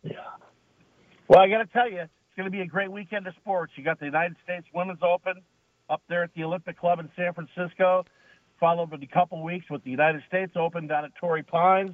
Yeah. 0.02 0.16
Well, 1.28 1.40
I 1.40 1.48
got 1.48 1.58
to 1.58 1.66
tell 1.66 1.90
you, 1.90 2.04
it's 2.34 2.40
going 2.40 2.50
to 2.50 2.56
be 2.56 2.62
a 2.62 2.66
great 2.66 2.90
weekend 2.90 3.28
of 3.28 3.34
sports. 3.36 3.72
You 3.76 3.84
got 3.84 4.00
the 4.00 4.06
United 4.06 4.34
States 4.42 4.66
Women's 4.74 4.98
Open 5.04 5.34
up 5.88 6.02
there 6.08 6.24
at 6.24 6.34
the 6.34 6.42
Olympic 6.42 6.76
Club 6.76 6.98
in 6.98 7.08
San 7.14 7.32
Francisco, 7.32 8.04
followed 8.58 8.92
in 8.92 9.00
a 9.00 9.06
couple 9.06 9.40
weeks 9.44 9.66
with 9.70 9.84
the 9.84 9.90
United 9.90 10.20
States 10.26 10.50
Open 10.56 10.88
down 10.88 11.04
at 11.04 11.12
Torrey 11.20 11.44
Pines. 11.44 11.92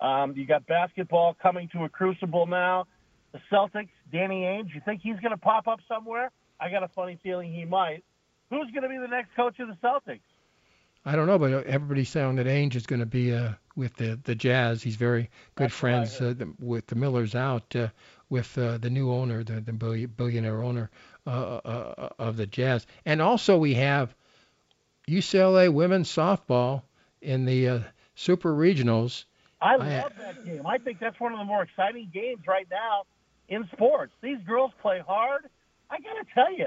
Um, 0.00 0.32
you 0.34 0.46
got 0.46 0.66
basketball 0.66 1.36
coming 1.42 1.68
to 1.74 1.84
a 1.84 1.90
crucible 1.90 2.46
now. 2.46 2.86
The 3.32 3.40
Celtics, 3.52 3.90
Danny 4.10 4.44
Ainge, 4.44 4.74
you 4.74 4.80
think 4.82 5.02
he's 5.02 5.20
going 5.20 5.32
to 5.32 5.36
pop 5.36 5.68
up 5.68 5.80
somewhere? 5.86 6.30
I 6.58 6.70
got 6.70 6.82
a 6.82 6.88
funny 6.88 7.20
feeling 7.22 7.52
he 7.52 7.66
might. 7.66 8.02
Who's 8.48 8.70
going 8.70 8.84
to 8.84 8.88
be 8.88 8.96
the 8.96 9.08
next 9.08 9.36
coach 9.36 9.58
of 9.60 9.68
the 9.68 9.76
Celtics? 9.86 10.20
I 11.08 11.14
don't 11.14 11.28
know, 11.28 11.38
but 11.38 11.64
everybody's 11.66 12.08
saying 12.08 12.34
that 12.36 12.46
Ainge 12.46 12.74
is 12.74 12.84
going 12.84 12.98
to 12.98 13.06
be 13.06 13.32
uh, 13.32 13.52
with 13.76 13.94
the 13.94 14.18
the 14.24 14.34
Jazz. 14.34 14.82
He's 14.82 14.96
very 14.96 15.30
good 15.54 15.66
That's 15.66 15.74
friends 15.74 16.20
uh, 16.20 16.34
with 16.58 16.88
the 16.88 16.96
Millers 16.96 17.36
out 17.36 17.76
uh, 17.76 17.88
with 18.28 18.58
uh, 18.58 18.78
the 18.78 18.90
new 18.90 19.12
owner, 19.12 19.44
the, 19.44 19.60
the 19.60 19.72
billionaire 19.72 20.64
owner 20.64 20.90
uh, 21.26 21.30
uh, 21.30 22.08
of 22.18 22.36
the 22.36 22.46
Jazz. 22.46 22.86
And 23.04 23.22
also 23.22 23.56
we 23.56 23.74
have 23.74 24.14
UCLA 25.08 25.72
women's 25.72 26.12
softball 26.12 26.82
in 27.22 27.44
the 27.44 27.68
uh, 27.68 27.78
Super 28.16 28.52
Regionals. 28.52 29.24
I 29.60 29.76
love 29.76 30.12
that 30.18 30.44
game. 30.44 30.66
I 30.66 30.78
think 30.78 30.98
that's 30.98 31.18
one 31.20 31.32
of 31.32 31.38
the 31.38 31.44
more 31.44 31.62
exciting 31.62 32.10
games 32.12 32.46
right 32.46 32.66
now 32.70 33.04
in 33.48 33.68
sports. 33.72 34.12
These 34.20 34.38
girls 34.46 34.72
play 34.82 35.00
hard. 35.06 35.48
I 35.88 35.98
got 35.98 36.14
to 36.14 36.24
tell 36.34 36.52
you, 36.52 36.66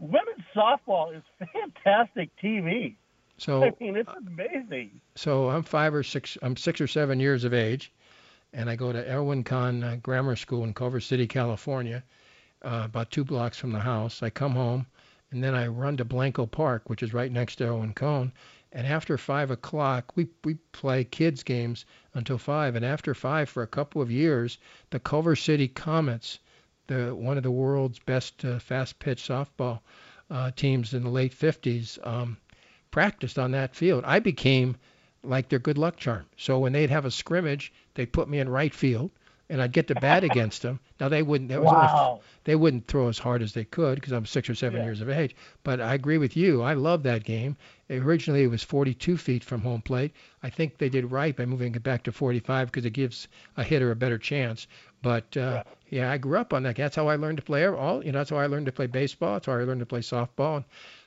women's 0.00 0.44
softball 0.54 1.16
is 1.16 1.22
fantastic 1.38 2.30
TV. 2.42 2.96
So 3.38 3.64
I 3.64 3.72
mean, 3.80 3.96
it's 3.96 4.10
amazing. 4.26 5.00
So 5.14 5.50
I'm 5.50 5.62
five 5.62 5.94
or 5.94 6.02
six. 6.02 6.38
I'm 6.40 6.56
six 6.56 6.80
or 6.80 6.86
seven 6.86 7.20
years 7.20 7.44
of 7.44 7.52
age, 7.52 7.92
and 8.52 8.70
I 8.70 8.76
go 8.76 8.92
to 8.92 9.10
Erwin 9.10 9.44
Kahn 9.44 9.82
uh, 9.84 9.96
Grammar 10.02 10.36
School 10.36 10.64
in 10.64 10.72
Culver 10.72 11.00
City, 11.00 11.26
California, 11.26 12.02
uh, 12.62 12.82
about 12.86 13.10
two 13.10 13.24
blocks 13.24 13.58
from 13.58 13.72
the 13.72 13.80
house. 13.80 14.22
I 14.22 14.30
come 14.30 14.52
home, 14.52 14.86
and 15.30 15.44
then 15.44 15.54
I 15.54 15.66
run 15.66 15.98
to 15.98 16.04
Blanco 16.04 16.46
Park, 16.46 16.88
which 16.88 17.02
is 17.02 17.12
right 17.12 17.30
next 17.30 17.56
to 17.56 17.66
Erwin 17.66 17.92
Kahn, 17.92 18.32
And 18.72 18.86
after 18.86 19.18
five 19.18 19.50
o'clock, 19.50 20.16
we 20.16 20.28
we 20.42 20.54
play 20.72 21.04
kids 21.04 21.42
games 21.42 21.84
until 22.14 22.38
five. 22.38 22.74
And 22.74 22.84
after 22.84 23.14
five, 23.14 23.50
for 23.50 23.62
a 23.62 23.66
couple 23.66 24.00
of 24.00 24.10
years, 24.10 24.56
the 24.90 24.98
Culver 24.98 25.36
City 25.36 25.68
Comets, 25.68 26.38
the 26.86 27.14
one 27.14 27.36
of 27.36 27.42
the 27.42 27.50
world's 27.50 27.98
best 27.98 28.44
uh, 28.46 28.58
fast 28.58 28.98
pitch 28.98 29.22
softball 29.22 29.80
uh, 30.30 30.50
teams 30.52 30.94
in 30.94 31.02
the 31.04 31.10
late 31.10 31.32
50s, 31.32 32.04
um, 32.06 32.36
practiced 32.96 33.38
on 33.38 33.50
that 33.50 33.76
field. 33.76 34.04
I 34.06 34.20
became 34.20 34.74
like 35.22 35.50
their 35.50 35.58
good 35.58 35.76
luck 35.76 35.98
charm. 35.98 36.24
So 36.38 36.60
when 36.60 36.72
they'd 36.72 36.88
have 36.88 37.04
a 37.04 37.10
scrimmage, 37.10 37.70
they'd 37.92 38.10
put 38.10 38.26
me 38.26 38.38
in 38.38 38.48
right 38.48 38.72
field 38.72 39.10
and 39.50 39.60
I'd 39.60 39.72
get 39.72 39.88
to 39.88 39.94
bat 39.96 40.24
against 40.30 40.62
them. 40.62 40.80
Now 40.98 41.10
they 41.10 41.22
wouldn't. 41.22 41.50
That 41.50 41.60
was 41.60 41.74
wow. 41.74 42.06
only, 42.08 42.22
they 42.44 42.56
wouldn't 42.56 42.86
throw 42.86 43.08
as 43.08 43.18
hard 43.18 43.42
as 43.42 43.52
they 43.52 43.64
could 43.64 43.96
because 43.96 44.14
I'm 44.14 44.24
six 44.24 44.48
or 44.48 44.54
seven 44.54 44.78
Yeah. 44.80 44.86
years 44.86 45.02
of 45.02 45.10
age. 45.10 45.36
But 45.62 45.82
I 45.82 45.92
agree 45.92 46.16
with 46.16 46.38
you. 46.38 46.62
I 46.62 46.72
love 46.72 47.02
that 47.02 47.22
game. 47.22 47.58
Originally 47.90 48.44
it 48.44 48.50
was 48.50 48.62
42 48.62 49.18
feet 49.18 49.44
from 49.44 49.60
home 49.60 49.82
plate. 49.82 50.12
I 50.42 50.48
think 50.48 50.78
they 50.78 50.88
did 50.88 51.10
right 51.10 51.36
by 51.36 51.44
moving 51.44 51.74
it 51.74 51.82
back 51.82 52.04
to 52.04 52.12
45 52.12 52.68
because 52.68 52.86
it 52.86 52.94
gives 52.94 53.28
a 53.58 53.62
hitter 53.62 53.90
a 53.90 53.96
better 53.96 54.16
chance. 54.16 54.66
But 55.02 55.36
uh, 55.36 55.64
yeah, 55.90 56.10
I 56.10 56.16
grew 56.16 56.38
up 56.38 56.54
on 56.54 56.62
that. 56.62 56.76
That's 56.76 56.96
how 56.96 57.08
I 57.08 57.16
learned 57.16 57.36
to 57.36 57.44
play 57.44 57.66
all. 57.66 58.02
You 58.02 58.12
know, 58.12 58.20
that's 58.20 58.30
how 58.30 58.38
I 58.38 58.46
learned 58.46 58.66
to 58.66 58.72
play 58.72 58.86
baseball. 58.86 59.34
That's 59.34 59.44
how 59.44 59.52
I 59.52 59.64
learned 59.64 59.80
to 59.80 59.86
play 59.86 60.00
softball. 60.00 60.56
And 60.56 60.64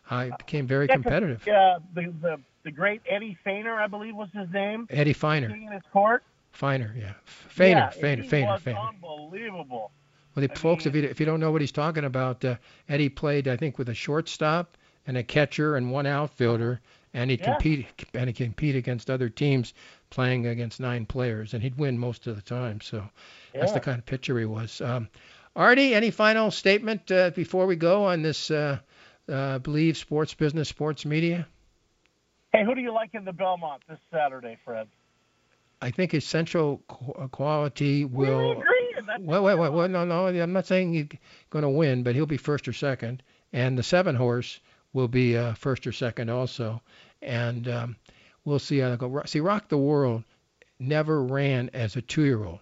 I 0.09 0.31
became 0.31 0.67
very 0.67 0.87
Yeah, 0.87 0.95
competitive. 0.95 1.47
Uh, 1.47 1.79
the, 1.93 2.13
the 2.21 2.39
the 2.63 2.71
great 2.71 3.01
Eddie 3.09 3.37
Feigner, 3.45 3.77
I 3.77 3.87
believe, 3.87 4.15
was 4.15 4.29
his 4.33 4.49
name. 4.51 4.87
Eddie 4.89 5.13
Feigner, 5.13 5.53
in 5.53 5.71
his 5.71 5.81
court. 5.93 6.23
Feigner, 6.53 6.91
yeah, 6.99 7.13
Feigner, 7.55 7.75
yeah, 7.75 7.89
Feigner, 7.91 8.23
he 8.23 8.29
Feigner, 8.29 8.47
was 8.47 8.61
Feigner. 8.65 8.89
unbelievable. 8.89 9.91
Well, 10.35 10.47
the 10.47 10.53
I 10.53 10.57
folks, 10.57 10.85
if 10.85 10.95
you 10.95 11.03
if 11.03 11.19
you 11.19 11.25
don't 11.25 11.39
know 11.39 11.51
what 11.51 11.61
he's 11.61 11.71
talking 11.71 12.05
about, 12.05 12.43
uh, 12.43 12.55
Eddie 12.87 13.09
played, 13.09 13.47
I 13.47 13.55
think, 13.57 13.77
with 13.77 13.89
a 13.89 13.93
shortstop 13.93 14.77
and 15.07 15.17
a 15.17 15.23
catcher 15.23 15.75
and 15.75 15.91
one 15.91 16.05
outfielder, 16.05 16.81
and 17.13 17.29
he'd 17.31 17.41
Yeah. 17.41 17.53
compete 17.55 17.87
and 18.13 18.27
he 18.29 18.33
compete 18.33 18.75
against 18.75 19.09
other 19.09 19.29
teams 19.29 19.73
playing 20.09 20.45
against 20.47 20.79
nine 20.79 21.05
players, 21.05 21.53
and 21.53 21.63
he'd 21.63 21.77
win 21.77 21.97
most 21.97 22.27
of 22.27 22.35
the 22.35 22.41
time. 22.41 22.81
So 22.81 23.09
that's 23.53 23.71
the 23.71 23.79
kind 23.79 23.99
of 23.99 24.05
pitcher 24.05 24.37
he 24.39 24.45
was. 24.45 24.81
Um, 24.81 25.07
Artie, 25.55 25.93
any 25.95 26.11
final 26.11 26.51
statement 26.51 27.11
uh, 27.11 27.31
before 27.31 27.65
we 27.65 27.75
go 27.75 28.05
on 28.05 28.21
this? 28.21 28.51
Uh, 28.51 28.79
uh, 29.29 29.59
believe 29.59 29.97
sports 29.97 30.33
business, 30.33 30.69
sports 30.69 31.05
media. 31.05 31.47
Hey, 32.51 32.63
who 32.65 32.73
do 32.73 32.81
you 32.81 32.93
like 32.93 33.11
in 33.13 33.25
the 33.25 33.33
Belmont 33.33 33.83
this 33.87 33.99
Saturday, 34.11 34.57
Fred? 34.65 34.87
I 35.81 35.91
think 35.91 36.13
essential 36.13 36.81
uh, 36.89 37.27
quality 37.27 38.05
We 38.05 38.27
will. 38.27 38.51
agree. 38.51 38.75
Wait, 39.19 39.39
wait, 39.39 39.55
wait, 39.57 39.71
wait. 39.71 39.91
No, 39.91 40.05
no. 40.05 40.27
I'm 40.27 40.53
not 40.53 40.65
saying 40.65 40.93
he's 40.93 41.07
going 41.49 41.63
to 41.63 41.69
win, 41.69 42.03
but 42.03 42.15
he'll 42.15 42.25
be 42.25 42.37
first 42.37 42.67
or 42.67 42.73
second. 42.73 43.23
And 43.53 43.77
the 43.77 43.83
seven 43.83 44.15
horse 44.15 44.59
will 44.93 45.07
be 45.07 45.37
uh, 45.37 45.53
first 45.53 45.87
or 45.87 45.91
second 45.91 46.29
also. 46.29 46.81
And 47.21 47.67
um, 47.67 47.95
we'll 48.45 48.59
see 48.59 48.79
how 48.79 48.89
they 48.89 48.97
go. 48.97 49.21
See, 49.25 49.39
Rock 49.39 49.69
the 49.69 49.77
World 49.77 50.23
never 50.79 51.23
ran 51.23 51.69
as 51.73 51.95
a 51.95 52.01
two 52.01 52.23
year 52.23 52.43
old. 52.43 52.59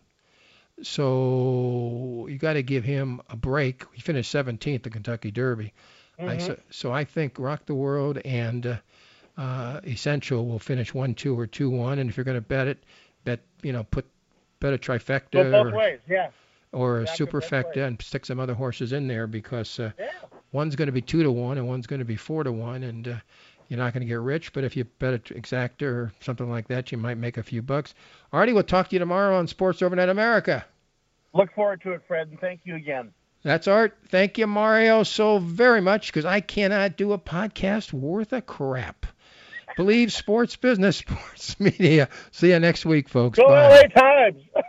So 0.84 2.28
you 2.30 2.38
got 2.38 2.54
to 2.54 2.64
give 2.64 2.84
him 2.84 3.22
a 3.30 3.36
break. 3.36 3.84
He 3.94 4.02
finished 4.02 4.34
17th 4.34 4.84
the 4.84 4.90
Kentucky 4.90 5.32
Derby. 5.32 5.74
I, 6.20 6.38
Mhm. 6.38 6.42
so, 6.42 6.60
so 6.70 6.92
I 6.92 7.04
think 7.04 7.38
Rock 7.38 7.66
the 7.66 7.76
World 7.76 8.18
and 8.26 8.66
uh, 8.66 8.78
uh, 9.38 9.82
Essential 9.86 10.48
will 10.48 10.60
finish 10.60 10.94
1 10.94 11.14
2 11.14 11.38
or 11.38 11.46
2 11.46 11.70
1. 11.70 12.00
And 12.00 12.10
if 12.10 12.18
you're 12.18 12.24
going 12.24 12.36
to 12.36 12.42
bet 12.42 12.68
it, 12.68 12.84
bet, 13.24 13.40
you 13.62 13.72
know, 13.72 13.84
put 13.84 14.06
bet 14.60 14.74
a 14.74 14.78
trifecta 14.78 15.52
both 15.52 15.74
or, 15.74 15.78
ways, 15.78 16.00
yeah. 16.08 16.30
or 16.72 17.00
a 17.00 17.02
it 17.04 17.06
both 17.06 17.18
superfecta 17.18 17.86
and 17.86 18.02
stick 18.02 18.26
some 18.26 18.40
other 18.40 18.56
horses 18.56 18.94
in 18.94 19.08
there 19.08 19.28
because 19.28 19.80
uh, 19.80 19.92
Yeah. 20.00 20.10
one's 20.52 20.76
going 20.76 20.88
to 20.88 20.92
be 20.92 21.02
2 21.02 21.22
to 21.24 21.32
1 21.32 21.58
and 21.58 21.68
one's 21.68 21.86
going 21.86 22.00
to 22.00 22.06
be 22.06 22.16
4 22.16 22.44
to 22.44 22.52
1. 22.52 22.84
And 22.84 23.08
uh, 23.08 23.16
you're 23.68 23.78
not 23.78 23.94
going 23.94 24.02
to 24.02 24.08
get 24.08 24.20
rich, 24.20 24.54
but 24.54 24.64
if 24.64 24.76
you 24.76 24.86
bet 24.86 25.14
a 25.14 25.20
exacta 25.34 25.84
or 25.84 26.12
something 26.22 26.50
like 26.50 26.68
that, 26.70 26.92
you 26.92 26.98
might 26.98 27.18
make 27.18 27.38
a 27.38 27.44
few 27.44 27.62
bucks. 27.62 27.94
Artie, 28.32 28.54
we'll 28.54 28.64
talk 28.64 28.90
to 28.90 28.96
you 28.96 29.00
tomorrow 29.00 29.38
on 29.38 29.46
Sports 29.46 29.82
Overnight 29.82 30.10
America. 30.10 30.66
Look 31.34 31.54
forward 31.54 31.82
to 31.82 31.92
it, 31.92 32.02
Fred, 32.08 32.30
and 32.30 32.40
thank 32.40 32.62
you 32.64 32.76
again. 32.76 33.12
That's 33.44 33.68
Art. 33.68 33.98
Thank 34.10 34.38
you, 34.38 34.48
Mario, 34.48 35.04
so 35.04 35.40
very 35.40 35.82
much 35.82 36.08
because 36.08 36.26
I 36.26 36.42
cannot 36.42 36.98
do 36.98 37.14
a 37.14 37.20
podcast 37.20 37.94
worth 37.94 38.34
a 38.34 38.42
crap. 38.42 39.06
Believe 39.76 40.12
sports 40.12 40.56
business, 40.56 40.98
sports 41.06 41.60
media. 41.60 42.10
See 42.32 42.50
you 42.50 42.60
next 42.60 42.86
week, 42.86 43.10
folks. 43.10 43.38
Go 43.38 43.48
Bye. 43.48 43.70
LA 43.70 44.02
Times. 44.02 44.44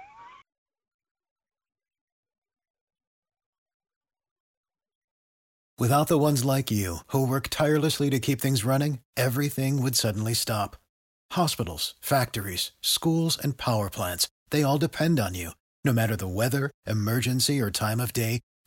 Without 5.78 6.08
the 6.08 6.18
ones 6.18 6.44
like 6.44 6.72
you, 6.72 6.98
who 7.12 7.24
work 7.24 7.46
tirelessly 7.50 8.10
to 8.10 8.18
keep 8.18 8.40
things 8.40 8.64
running, 8.64 8.98
everything 9.16 9.80
would 9.80 9.94
suddenly 9.94 10.34
stop. 10.34 10.74
Hospitals, 11.32 11.94
factories, 12.00 12.72
schools, 12.82 13.38
and 13.40 13.56
power 13.56 13.88
plants, 13.88 14.26
they 14.50 14.64
all 14.64 14.78
depend 14.78 15.20
on 15.20 15.36
you. 15.36 15.52
No 15.84 15.92
matter 15.92 16.16
the 16.16 16.26
weather, 16.26 16.72
emergency, 16.84 17.60
or 17.60 17.70
time 17.70 18.00
of 18.00 18.12
day, 18.12 18.40